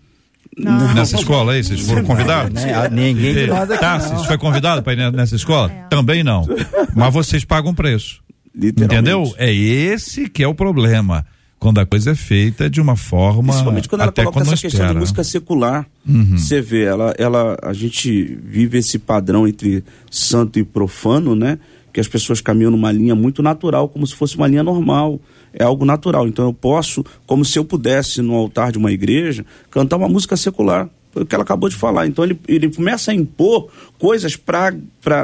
[0.55, 0.93] Não.
[0.93, 2.63] Nessa escola aí, vocês foram convidados?
[2.63, 3.81] Não, ninguém de nós aqui.
[3.81, 5.71] Tá, vocês foi convidado para ir nessa escola?
[5.71, 5.87] É.
[5.89, 6.47] Também não.
[6.95, 8.21] Mas vocês pagam preço.
[8.55, 9.33] Entendeu?
[9.35, 11.25] É esse que é o problema
[11.59, 14.87] quando a coisa é feita de uma forma principalmente quando ela até coloca essa questão
[14.87, 15.85] de música secular.
[16.07, 16.37] Uhum.
[16.37, 21.59] você vê ela ela a gente vive esse padrão entre santo e profano né?
[21.91, 25.19] Que as pessoas caminham numa linha muito natural como se fosse uma linha normal.
[25.51, 26.27] É algo natural.
[26.27, 30.37] Então eu posso como se eu pudesse no altar de uma igreja cantar uma música
[30.37, 30.87] secular
[31.19, 32.07] foi o que ela acabou de falar.
[32.07, 34.73] Então ele, ele começa a impor coisas para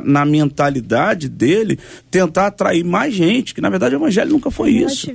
[0.03, 1.77] na mentalidade dele
[2.09, 5.05] tentar atrair mais gente, que na verdade o evangelho nunca foi isso.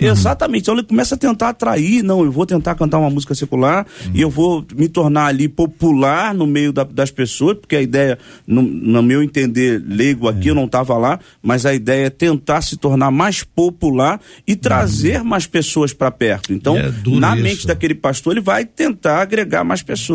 [0.00, 0.08] Uhum.
[0.08, 0.62] Exatamente.
[0.62, 4.12] Então ele começa a tentar atrair, não, eu vou tentar cantar uma música secular uhum.
[4.14, 8.18] e eu vou me tornar ali popular no meio da, das pessoas, porque a ideia,
[8.46, 10.48] no, no meu entender leigo aqui, uhum.
[10.48, 15.20] eu não estava lá, mas a ideia é tentar se tornar mais popular e trazer
[15.20, 15.26] uhum.
[15.26, 16.52] mais pessoas para perto.
[16.52, 17.42] Então, é na isso.
[17.42, 20.05] mente daquele pastor, ele vai tentar agregar mais pessoas.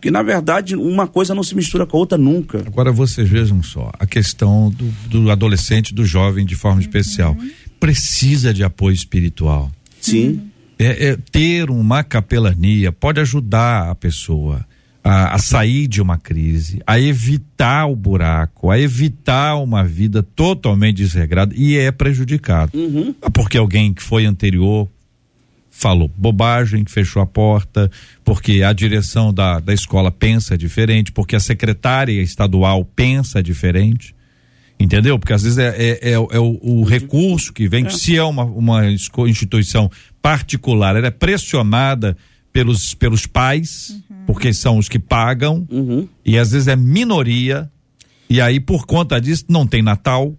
[0.00, 2.58] Que na verdade uma coisa não se mistura com a outra nunca.
[2.66, 6.82] Agora vocês vejam só, a questão do, do adolescente, do jovem de forma uhum.
[6.82, 7.36] especial,
[7.78, 9.70] precisa de apoio espiritual.
[10.00, 10.42] Sim.
[10.78, 14.66] É, é, ter uma capelania pode ajudar a pessoa
[15.04, 20.96] a, a, sair de uma crise, a evitar o buraco, a evitar uma vida totalmente
[20.96, 22.76] desregrada e é prejudicado.
[22.76, 23.14] Uhum.
[23.32, 24.88] Porque alguém que foi anterior
[25.82, 27.90] falou bobagem, fechou a porta,
[28.24, 34.14] porque a direção da, da escola pensa diferente, porque a secretária estadual pensa diferente.
[34.78, 35.18] Entendeu?
[35.18, 37.90] Porque às vezes é, é, é, é o, o, recurso que vem, é.
[37.90, 42.16] se é uma, uma instituição particular, ela é pressionada
[42.52, 44.16] pelos, pelos pais, uhum.
[44.26, 46.08] porque são os que pagam, uhum.
[46.24, 47.70] e às vezes é minoria,
[48.28, 50.36] e aí por conta disso não tem Natal,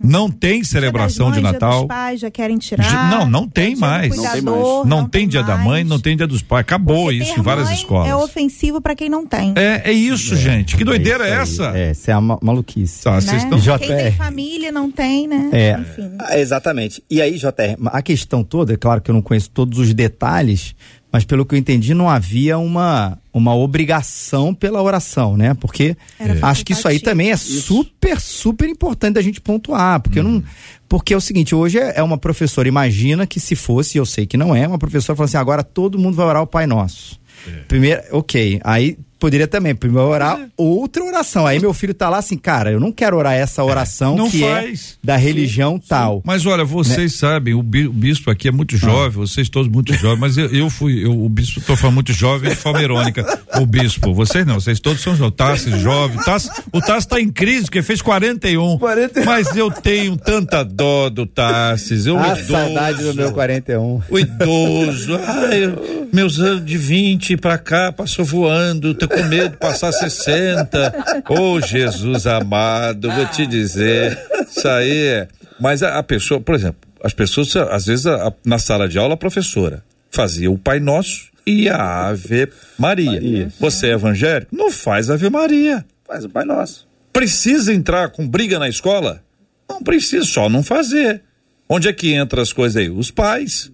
[0.00, 1.80] não tem celebração mães, de Natal.
[1.80, 3.10] Dia pais já querem tirar.
[3.10, 4.16] Não, não tem mais.
[4.16, 4.56] Não tem mais.
[4.56, 5.58] Não, não tem, dia mais.
[5.58, 6.60] da mãe, não tem dia dos pais.
[6.60, 8.08] Acabou Porque isso em várias escolas.
[8.08, 9.52] É ofensivo para quem não tem.
[9.56, 10.76] É, é isso, é, gente.
[10.76, 11.76] Que doideira é, é essa?
[11.76, 13.02] É, essa é a maluquice.
[13.02, 13.36] Tá, né?
[13.36, 13.78] estão...
[13.78, 15.50] Quem tem família não tem, né?
[15.52, 16.12] É, Enfim.
[16.18, 17.02] Ah, exatamente.
[17.10, 20.74] E aí, JR, a questão toda, é claro que eu não conheço todos os detalhes,
[21.12, 25.54] mas pelo que eu entendi, não havia uma, uma obrigação pela oração, né?
[25.54, 26.38] Porque é.
[26.42, 30.00] acho que isso aí também é super, super importante da gente pontuar.
[30.00, 30.42] Porque, não,
[30.88, 34.36] porque é o seguinte, hoje é uma professora, imagina que se fosse, eu sei que
[34.36, 37.20] não é, uma professora falou assim: agora todo mundo vai orar o Pai Nosso.
[37.46, 37.50] É.
[37.68, 38.60] Primeiro, ok.
[38.64, 40.46] Aí poderia também primeiro orar é.
[40.56, 41.44] outra oração.
[41.48, 44.30] Aí meu filho tá lá assim, cara, eu não quero orar essa é, oração é,
[44.30, 44.98] que faz.
[45.02, 46.16] é da religião sim, tal.
[46.18, 46.22] Sim.
[46.24, 47.18] Mas olha, vocês né?
[47.18, 49.26] sabem, o bispo aqui é muito jovem, ah.
[49.26, 52.50] vocês todos muito jovens, mas eu, eu fui, eu, o bispo, tô falando muito jovem
[52.50, 53.26] de forma irônica.
[53.60, 55.36] O bispo, vocês não, vocês todos são jovens.
[55.36, 56.18] Tassi, jovem.
[56.18, 58.78] Tassi, o Tassi tá em crise, porque fez 41.
[58.78, 59.24] 41.
[59.24, 62.06] Mas eu tenho tanta dó do Tassis.
[62.06, 64.02] Eu A idoso, saudade do meu 41.
[64.08, 65.16] O idoso.
[65.16, 65.74] Ai,
[66.12, 71.22] meus anos de 20 pra cá passou voando, tô com medo de passar 60.
[71.28, 75.28] Ô oh, Jesus amado, vou te dizer, isso aí é.
[75.60, 78.98] Mas a, a pessoa, por exemplo, as pessoas, às vezes, a, a, na sala de
[78.98, 82.48] aula, a professora fazia o Pai Nosso e a Ave
[82.78, 83.12] Maria.
[83.12, 83.52] Maria.
[83.60, 84.54] Você é evangélico?
[84.54, 85.84] Não faz Ave Maria.
[86.06, 86.86] Faz o Pai Nosso.
[87.12, 89.22] Precisa entrar com briga na escola?
[89.68, 91.22] Não precisa, só não fazer.
[91.68, 92.90] Onde é que entra as coisas aí?
[92.90, 93.72] Os pais.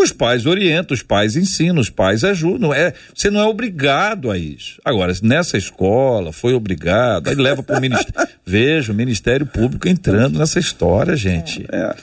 [0.00, 2.72] Os pais orientam, os pais ensinam, os pais ajudam.
[2.72, 4.80] É, você não é obrigado a isso.
[4.82, 8.28] Agora, nessa escola, foi obrigado, aí leva para o Ministério.
[8.44, 11.66] Veja, o Ministério Público entrando nessa história, gente.
[11.70, 11.94] É.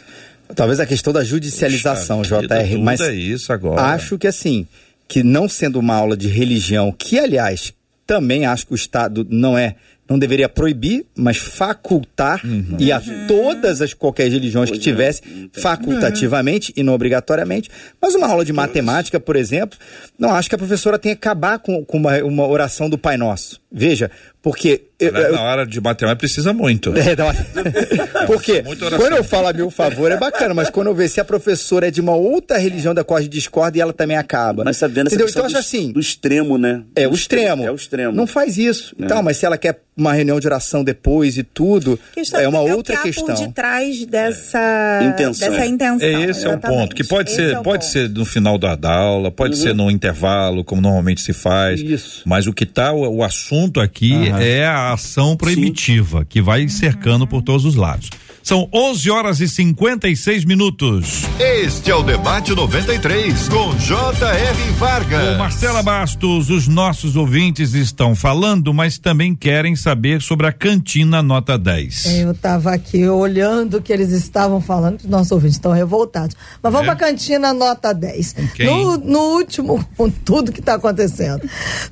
[0.56, 3.82] Talvez a questão da judicialização, Puxa JR, tudo mas é isso agora.
[3.82, 4.68] acho que assim,
[5.08, 7.74] que não sendo uma aula de religião, que aliás,
[8.06, 9.76] também acho que o Estado não é,
[10.10, 12.78] não deveria proibir, mas facultar Uhum.
[12.80, 15.22] e a todas as qualquer religiões que tivesse
[15.54, 17.70] facultativamente e não obrigatoriamente.
[18.02, 19.78] Mas uma aula de matemática, por exemplo,
[20.18, 23.18] não acho que a professora tenha que acabar com, com uma, uma oração do Pai
[23.18, 23.60] Nosso.
[23.72, 24.10] Veja,
[24.42, 26.94] porque eu- Na, eu- na hora de matemática precisa muito.
[26.98, 27.34] é, uma-
[28.26, 28.64] Porque
[28.96, 31.88] quando eu falo a meu favor é bacana, mas quando eu ver se a professora
[31.90, 34.64] é de uma outra religião da qual a gente discorda e ela também acaba.
[34.64, 35.28] Mas vendo essa Entendeu?
[35.30, 35.92] Então do, assim.
[35.92, 36.82] do extremo, né?
[36.96, 37.64] É o extremo.
[37.64, 38.14] É o extremo.
[38.16, 38.96] Não faz isso.
[39.00, 39.04] É.
[39.06, 42.62] Então, mas se ela quer uma reunião de oração depois e tudo, Questão é uma
[42.62, 43.26] o outra que há questão.
[43.36, 45.50] por detrás dessa Intenção.
[45.50, 46.08] dessa intenção.
[46.08, 46.80] É esse é o exatamente.
[46.80, 46.96] ponto.
[46.96, 47.92] Que pode Esse ser, é pode ponto.
[47.92, 51.82] ser no final da, da aula, pode ser no intervalo, como normalmente se faz.
[51.82, 52.22] Isso.
[52.26, 54.40] Mas o que tá, o, o assunto aqui Aham.
[54.40, 58.10] é a ação proibitiva, que vai cercando por todos os lados.
[58.44, 61.24] São 11 horas e 56 minutos.
[61.38, 64.72] Este é o Debate 93, com J.R.
[64.78, 65.36] Vargas.
[65.36, 71.22] Ô, Marcela Bastos, os nossos ouvintes estão falando, mas também querem saber sobre a cantina
[71.22, 72.20] nota 10.
[72.20, 76.34] Eu estava aqui olhando o que eles estavam falando, os nossos ouvintes estão revoltados.
[76.64, 76.96] Mas vamos É?
[76.96, 78.34] para a cantina nota 10.
[78.56, 78.66] quem?
[78.66, 81.42] No, no último, com tudo que está acontecendo.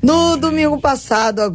[0.01, 1.54] No domingo passado, agora,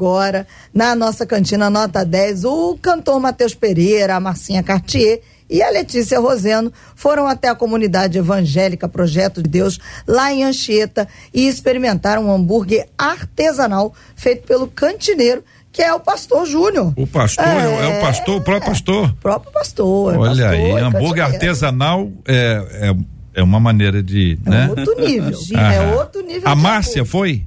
[0.72, 6.18] na nossa cantina nota 10, o cantor Matheus Pereira, a Marcinha Cartier e a Letícia
[6.20, 12.32] Roseno foram até a comunidade evangélica Projeto de Deus, lá em Anchieta, e experimentaram um
[12.32, 15.42] hambúrguer artesanal feito pelo cantineiro,
[15.72, 16.92] que é o pastor Júnior.
[16.96, 19.14] O pastor é, o- é o pastor, o próprio pastor.
[19.20, 20.16] próprio pastor.
[20.18, 22.92] Olha pastor, aí, é hambúrguer artesanal é,
[23.34, 24.38] é, é uma maneira de.
[24.46, 24.68] É né?
[24.68, 25.38] outro nível.
[25.54, 25.72] Aham.
[25.72, 26.42] É outro nível.
[26.48, 27.06] A Márcia hambúrguer.
[27.06, 27.46] foi?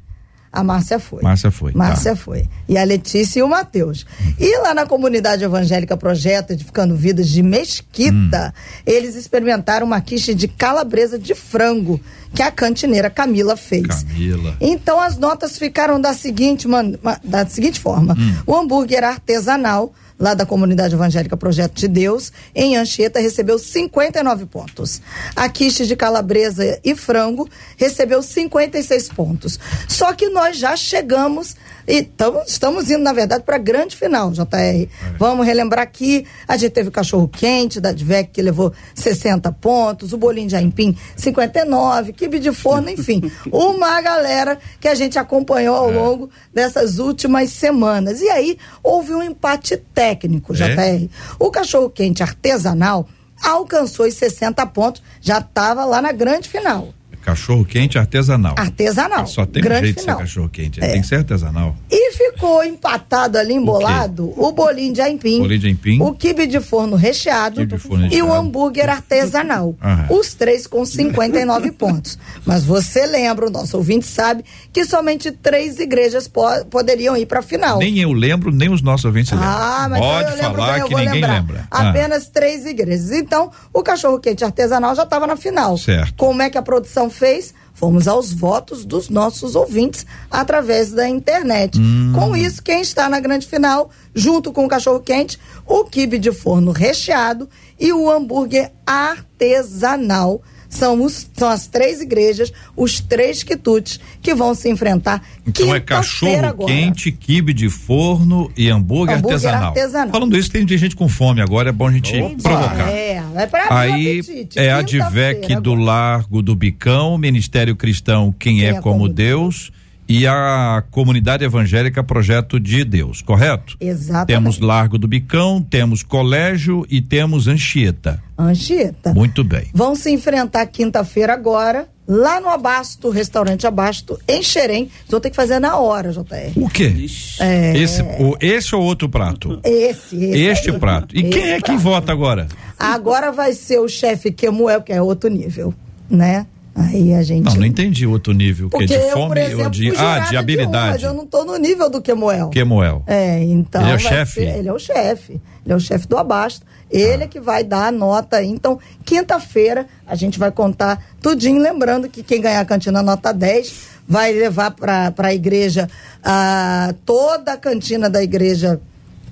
[0.53, 1.23] A Márcia foi.
[1.23, 2.15] Márcia foi, Márcia tá.
[2.15, 2.47] foi.
[2.69, 4.05] E a Letícia e o Matheus.
[4.39, 8.81] E lá na comunidade evangélica Projeto Edificando Vidas de Mesquita, Hum.
[8.85, 11.99] eles experimentaram uma quiche de calabresa de frango
[12.35, 14.03] que a cantineira Camila fez.
[14.03, 14.55] Camila.
[14.61, 18.35] Então as notas ficaram da seguinte, man- ma- da seguinte forma: Hum.
[18.45, 19.91] o hambúrguer artesanal
[20.23, 25.01] lá da comunidade evangélica Projeto de Deus, em Anchieta, recebeu 59 pontos.
[25.35, 29.59] A quiche de calabresa e frango recebeu 56 pontos.
[29.85, 34.31] Só que nós já chegamos e tamo, estamos indo, na verdade, para a grande final,
[34.31, 34.87] JR.
[35.17, 40.13] Vamos relembrar aqui, a gente teve o cachorro quente da Advec que levou 60 pontos,
[40.13, 43.29] o bolinho de aipim 59, quibe de forno, enfim.
[43.51, 48.21] Uma galera que a gente acompanhou ao longo dessas últimas semanas.
[48.21, 50.12] E aí houve um empate técnico,
[50.61, 50.97] É?
[50.97, 51.09] JR.
[51.39, 53.07] O cachorro quente artesanal
[53.41, 56.93] alcançou os 60 pontos, já estava lá na grande final.
[57.25, 58.55] Cachorro quente artesanal.
[58.57, 59.25] Artesanal.
[59.27, 60.17] Só tem um grande jeito de final.
[60.17, 60.87] ser cachorro quente, É.
[60.89, 61.75] tem que ser artesanal.
[61.89, 66.01] E ficou empatado ali, embolado, o, bolinho de aipim, Bolinho de aipim.
[66.01, 68.33] o quibe de forno recheado, de forno e o recheado.
[68.33, 69.75] hambúrguer artesanal.
[69.81, 70.07] Aham.
[70.09, 72.17] Os três com 59 pontos.
[72.45, 77.39] Mas você lembra, o nosso ouvinte sabe, que somente três igrejas po- poderiam ir para
[77.39, 77.79] a final.
[77.79, 79.49] Nem eu lembro, nem os nossos ouvintes lembram.
[79.49, 81.33] Ah, mas Pode eu lembro falar bem, eu que ninguém lembrar.
[81.33, 81.67] lembra.
[81.71, 83.11] Ah, Apenas três igrejas.
[83.11, 85.77] Então, o cachorro quente artesanal já estava na final.
[85.77, 86.13] Certo.
[86.17, 87.53] Como é que a produção fez?
[87.73, 91.79] Fomos aos votos dos nossos ouvintes através da internet.
[91.79, 92.13] Hum.
[92.13, 96.31] Com isso, quem está na grande final, junto com o cachorro quente, o quibe de
[96.31, 97.49] forno recheado
[97.79, 100.41] e o hambúrguer artesanal.
[100.73, 105.21] São, os, são as três igrejas, os três quitutes que vão se enfrentar.
[105.45, 106.73] Então é cachorro agora.
[106.73, 109.67] quente, quibe de forno e hambúrguer, Hambúrguer artesanal.
[109.69, 110.11] artesanal.
[110.11, 112.89] Falando isso, tem gente com fome agora, é bom a gente provocar.
[112.89, 114.21] É, vai pra Aí
[114.55, 115.83] é a Divec do.
[115.83, 119.71] Largo do Bicão, Ministério Cristão Quem, é, como Deus,
[120.07, 123.77] e a Comunidade Evangélica Projeto de Deus, correto?
[123.79, 124.27] Exatamente.
[124.27, 128.21] Temos Largo do Bicão, temos Colégio e temos Anchieta.
[128.37, 129.13] Anchieta.
[129.13, 129.67] Muito bem.
[129.73, 134.89] Vão se enfrentar quinta-feira agora, lá no Abasto, restaurante Abasto, em Xerém.
[135.07, 136.51] Vão ter que fazer na hora, JR.
[136.57, 136.93] O quê?
[137.39, 137.77] É.
[137.77, 139.59] Esse, o, esse ou outro prato?
[139.63, 140.39] Esse, esse.
[140.39, 140.79] Este aí.
[140.79, 141.15] prato.
[141.15, 141.79] E quem Esse é que prato.
[141.79, 142.47] vota agora?
[142.77, 145.73] Agora vai ser o chefe Kemuel, que é outro nível,
[146.09, 146.45] né?
[146.75, 147.45] Aí a gente.
[147.45, 148.67] Não, não entendi o outro nível.
[148.69, 149.89] Que é Porque de eu, fome exemplo, ou de.
[149.89, 150.91] Ah, jurada de um, habilidade.
[150.93, 152.49] mas eu não tô no nível do Kemuel.
[152.49, 153.03] Quemoel.
[153.05, 153.81] É, então.
[153.83, 154.33] Ele é o chefe?
[154.33, 155.33] ser- ele é o chefe.
[155.63, 156.65] Ele é o chefe do Abasto.
[156.89, 158.47] Ele é que vai dar a nota aí.
[158.49, 161.61] Então, quinta-feira, a gente vai contar tudinho.
[161.61, 165.87] Lembrando que quem ganhar a cantina nota 10 vai levar para a igreja
[166.23, 168.81] ah, toda a cantina da igreja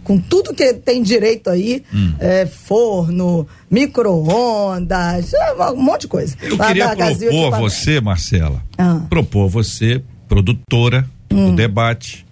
[0.04, 2.14] com tudo que tem direito aí, Hum.
[2.20, 6.36] é, forno, micro-ondas, é, um monte de coisa.
[6.41, 9.02] Eu Lá queria propor a você, Marcela, Ah.
[9.10, 11.52] propor a você, produtora Hum.
[11.52, 12.26] do debate,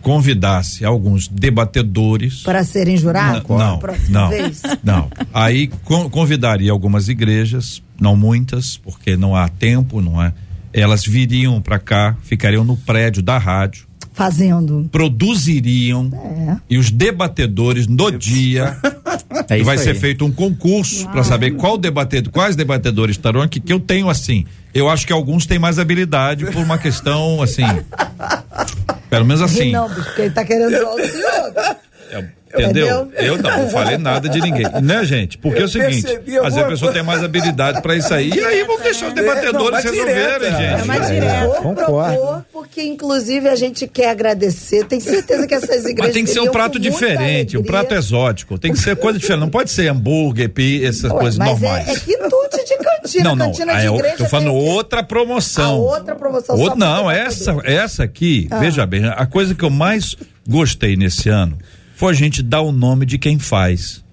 [0.00, 2.42] convidasse alguns debatedores.
[2.42, 3.42] Para serem jurados?
[3.48, 4.62] Não, não, vez?
[4.82, 5.10] não.
[5.34, 10.32] Aí con- convidaria algumas igrejas, não muitas, porque não há tempo, não é?
[10.72, 13.86] Elas viriam para cá, ficariam no prédio da rádio,
[14.18, 14.88] Fazendo.
[14.92, 16.56] produziriam É.
[16.68, 18.76] e os debatedores no dia
[19.48, 19.82] É isso vai aí.
[19.82, 24.08] ser feito um concurso para saber qual debatedor, quais debatedores estarão aqui, que eu tenho
[24.10, 24.44] assim.
[24.74, 27.62] Eu acho que alguns têm mais habilidade por uma questão assim.
[29.08, 29.72] Pelo menos assim.
[29.72, 31.76] Não, porque ele tá querendo zoar o senhor.
[32.10, 32.24] É,
[32.54, 33.10] Entendeu?
[33.16, 34.66] Eu não, não falei nada de ninguém.
[34.82, 35.36] Né, gente?
[35.38, 38.30] Porque é o seguinte, às vezes a pessoa tem mais habilidade para isso aí.
[38.30, 40.86] E aí vamos deixar os debatedores vai resolverem, direto, É gente.
[40.86, 41.50] mais direto.
[41.62, 42.14] Concordo.
[42.16, 44.84] propor, porque inclusive a gente quer agradecer.
[44.84, 45.98] Tem certeza que essas igrejas.
[45.98, 48.58] Mas tem que ser um prato diferente, um prato exótico.
[48.58, 49.40] Tem que ser coisa diferente.
[49.40, 51.88] Não pode ser hambúrguer, pi, essas Ué, coisas mas normais.
[51.88, 53.24] É, é quitute de cantina.
[53.24, 53.46] não, não.
[53.46, 54.16] cantina Ah, de é igreja.
[54.16, 55.74] tô falando outra promoção.
[55.74, 58.58] A outra promoção Outra- não, essa, essa aqui, Ah.
[58.58, 60.16] veja bem, a coisa que eu mais
[60.48, 61.58] gostei nesse ano
[61.98, 64.04] foi a gente dar o nome de quem faz.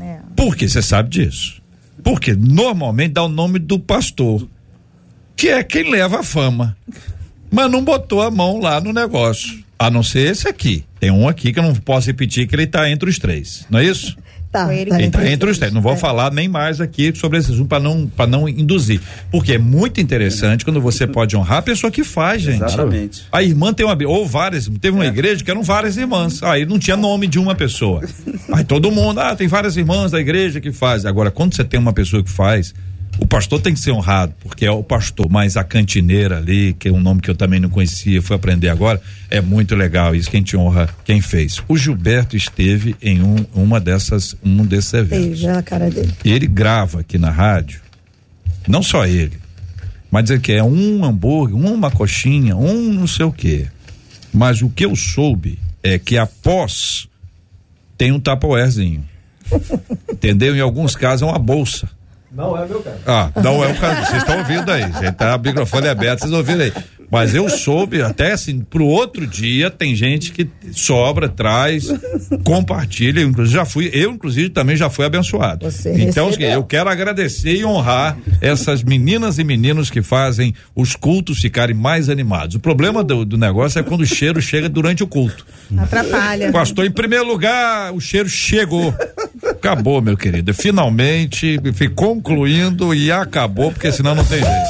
[0.00, 0.18] É.
[0.36, 1.60] Por que você sabe disso?
[2.00, 4.46] Porque normalmente dá o nome do pastor,
[5.34, 6.76] que é quem leva a fama.
[7.50, 9.60] Mas não botou a mão lá no negócio.
[9.76, 10.84] A não ser esse aqui.
[11.00, 13.66] Tem um aqui que eu não posso repetir que ele está entre os três.
[13.68, 14.16] Não é isso?
[14.52, 15.72] Tá, tá entre entre os três.
[15.72, 15.96] Não vou É.
[15.96, 19.00] falar nem mais aqui sobre esse assunto para não, pra não induzir.
[19.30, 22.62] Porque é muito interessante quando você pode honrar a pessoa que faz, gente.
[22.62, 23.24] Exatamente.
[23.32, 23.96] A irmã tem uma.
[24.06, 24.68] Ou várias.
[24.80, 26.42] Teve uma igreja que eram várias irmãs.
[26.42, 28.02] Aí não tinha nome de uma pessoa.
[28.52, 31.06] Aí todo mundo, ah, tem várias irmãs da igreja que faz.
[31.06, 32.74] Agora, quando você tem uma pessoa que faz.
[33.18, 36.88] O pastor tem que ser honrado, porque é o pastor, mas a cantineira ali, que
[36.88, 39.00] é um nome que eu também não conhecia, fui aprender agora,
[39.30, 40.14] é muito legal.
[40.14, 41.62] Isso quem te honra, quem fez.
[41.68, 45.26] O Gilberto esteve em um, uma dessas, um desses eventos.
[45.28, 46.12] Veja a cara dele.
[46.24, 47.80] E ele grava aqui na rádio,
[48.66, 49.38] não só ele,
[50.10, 53.66] mas dizer que é um hambúrguer, uma coxinha, um não sei o quê.
[54.32, 57.08] Mas o que eu soube é que após
[57.96, 59.04] tem um tapoérzinho.
[60.10, 60.56] Entendeu?
[60.56, 61.88] Em alguns casos é uma bolsa.
[62.34, 62.96] Não é meu caso.
[63.06, 64.06] Ah, não é o caso.
[64.06, 64.82] Vocês estão ouvindo aí.
[64.82, 66.72] Gente, tá o microfone aberto, vocês ouviram aí.
[67.12, 71.88] Mas eu soube, até assim, pro outro dia, tem gente que sobra, traz,
[72.42, 73.20] compartilha.
[73.20, 75.70] Eu, inclusive, já fui, eu, inclusive, também já fui abençoado.
[75.70, 76.52] Você então, recebeu.
[76.52, 82.08] eu quero agradecer e honrar essas meninas e meninos que fazem os cultos ficarem mais
[82.08, 82.56] animados.
[82.56, 85.44] O problema do, do negócio é quando o cheiro chega durante o culto.
[85.76, 86.50] Atrapalha.
[86.50, 88.94] Pastor, em primeiro lugar, o cheiro chegou.
[89.62, 90.52] Acabou, meu querido.
[90.52, 94.68] Finalmente, fui concluindo e acabou, porque senão não tem jeito.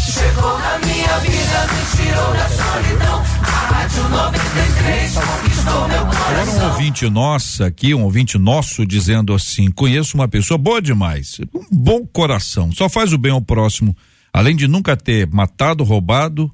[0.00, 3.22] Chegou na minha vida, me tirou da solidão.
[3.42, 9.70] A Rádio 93 conquistou meu Agora um ouvinte nossa aqui, um ouvinte nosso dizendo assim,
[9.70, 13.94] conheço uma pessoa boa demais, um bom coração, só faz o bem ao próximo,
[14.32, 16.50] além de nunca ter matado, roubado.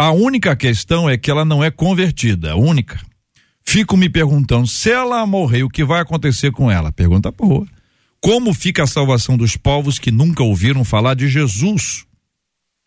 [0.00, 2.98] A única questão é que ela não é convertida, única.
[3.70, 6.90] Fico me perguntando, se ela morrer, o que vai acontecer com ela?
[6.90, 7.66] Pergunta boa.
[8.18, 12.06] Como fica a salvação dos povos que nunca ouviram falar de Jesus?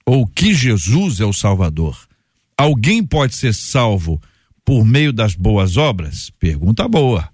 [0.07, 1.95] Ou que Jesus é o Salvador?
[2.57, 4.19] Alguém pode ser salvo
[4.65, 6.31] por meio das boas obras?
[6.39, 7.29] Pergunta boa.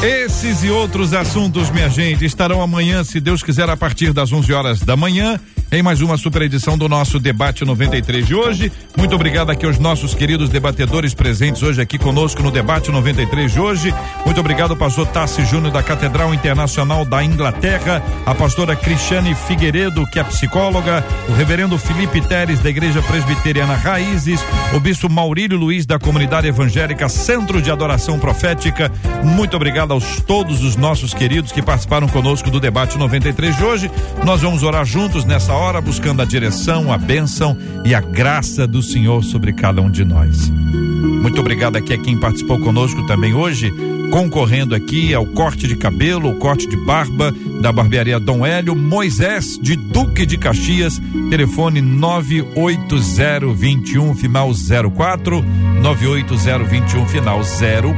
[0.00, 4.52] Esses e outros assuntos, minha gente, estarão amanhã, se Deus quiser, a partir das 11
[4.52, 5.40] horas da manhã,
[5.70, 8.72] em mais uma super edição do nosso Debate 93 de hoje.
[8.96, 13.60] Muito obrigado aqui aos nossos queridos debatedores presentes hoje aqui conosco no Debate 93 de
[13.60, 13.94] hoje.
[14.24, 20.18] Muito obrigado, pastor Tassi Júnior da Catedral Internacional da Inglaterra, a pastora Cristiane Figueiredo, que
[20.18, 24.40] é psicóloga, o reverendo Felipe Teres da Igreja Presbiteriana Raízes,
[24.74, 28.90] o bispo Maurílio Luiz da Comunidade Evangélica Centro de Adoração Profética.
[29.22, 33.90] Muito obrigado aos todos os nossos queridos que participaram conosco do debate 93 de hoje.
[34.24, 38.82] Nós vamos orar juntos nessa hora, buscando a direção, a bênção e a graça do
[38.82, 40.48] Senhor sobre cada um de nós.
[40.48, 43.72] Muito obrigado aqui a quem participou conosco também hoje,
[44.10, 49.58] concorrendo aqui ao corte de cabelo, o corte de barba da barbearia Dom Hélio, Moisés
[49.60, 55.44] de Duque de Caxias, telefone 98021 final 04,
[55.82, 57.40] 98021 final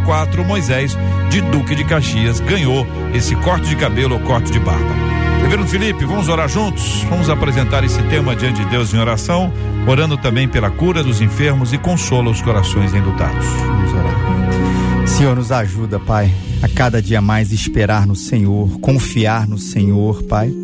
[0.05, 0.97] 04, Moisés
[1.29, 5.20] de Duque de Caxias ganhou esse corte de cabelo ou corte de barba.
[5.51, 7.05] Reverendo Felipe, vamos orar juntos?
[7.11, 9.53] Vamos apresentar esse tema diante de Deus em oração,
[9.85, 13.45] orando também pela cura dos enfermos e consola os corações enlutados.
[13.47, 15.09] Vamos orar.
[15.09, 16.33] Senhor, nos ajuda, Pai,
[16.63, 20.55] a cada dia mais esperar no Senhor, confiar no Senhor, Pai.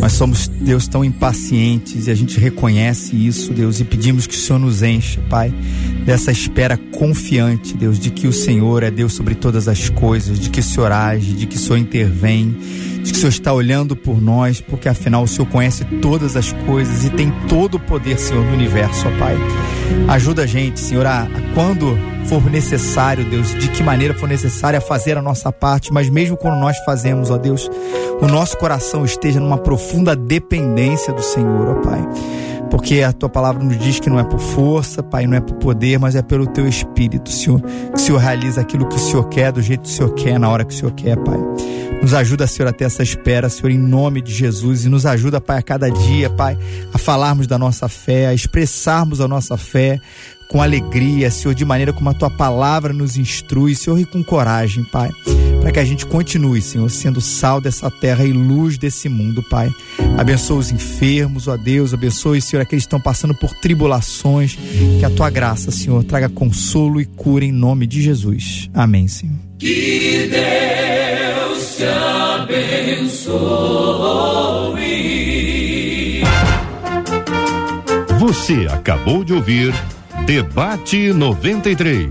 [0.00, 4.38] Nós somos, Deus, tão impacientes e a gente reconhece isso, Deus, e pedimos que o
[4.38, 5.52] Senhor nos encha, Pai,
[6.06, 10.48] dessa espera confiante, Deus, de que o Senhor é Deus sobre todas as coisas, de
[10.48, 12.56] que o Senhor age, de que o Senhor intervém,
[13.12, 17.04] que o Senhor está olhando por nós, porque afinal o Senhor conhece todas as coisas
[17.04, 19.36] e tem todo o poder, Senhor, no universo, ó Pai.
[20.08, 21.96] Ajuda a gente, Senhor, a, a quando
[22.26, 26.58] for necessário, Deus, de que maneira for necessária fazer a nossa parte, mas mesmo quando
[26.58, 27.70] nós fazemos, ó Deus,
[28.20, 32.00] o nosso coração esteja numa profunda dependência do Senhor, ó Pai.
[32.70, 35.54] Porque a tua palavra nos diz que não é por força, Pai, não é por
[35.54, 37.60] poder, mas é pelo teu espírito, Senhor.
[37.60, 40.38] Que o Senhor realiza aquilo que o Senhor quer, do jeito que o Senhor quer,
[40.38, 41.38] na hora que o Senhor quer, Pai.
[42.02, 44.84] Nos ajuda, Senhor, a ter essa espera, Senhor, em nome de Jesus.
[44.84, 46.58] E nos ajuda, Pai, a cada dia, Pai,
[46.92, 50.00] a falarmos da nossa fé, a expressarmos a nossa fé
[50.48, 54.84] com alegria, Senhor, de maneira como a tua palavra nos instrui, Senhor, e com coragem,
[54.84, 55.10] Pai,
[55.60, 59.72] para que a gente continue, Senhor, sendo sal dessa terra e luz desse mundo, Pai.
[60.16, 64.56] Abençoa os enfermos, ó Deus, abençoe, Senhor, aqueles que estão passando por tribulações,
[64.98, 68.70] que a tua graça, Senhor, traga consolo e cura em nome de Jesus.
[68.72, 69.36] Amém, Senhor.
[69.58, 71.84] Que Deus te
[72.42, 73.36] abençoe.
[78.18, 79.72] Você acabou de ouvir
[80.26, 82.10] Debate 93.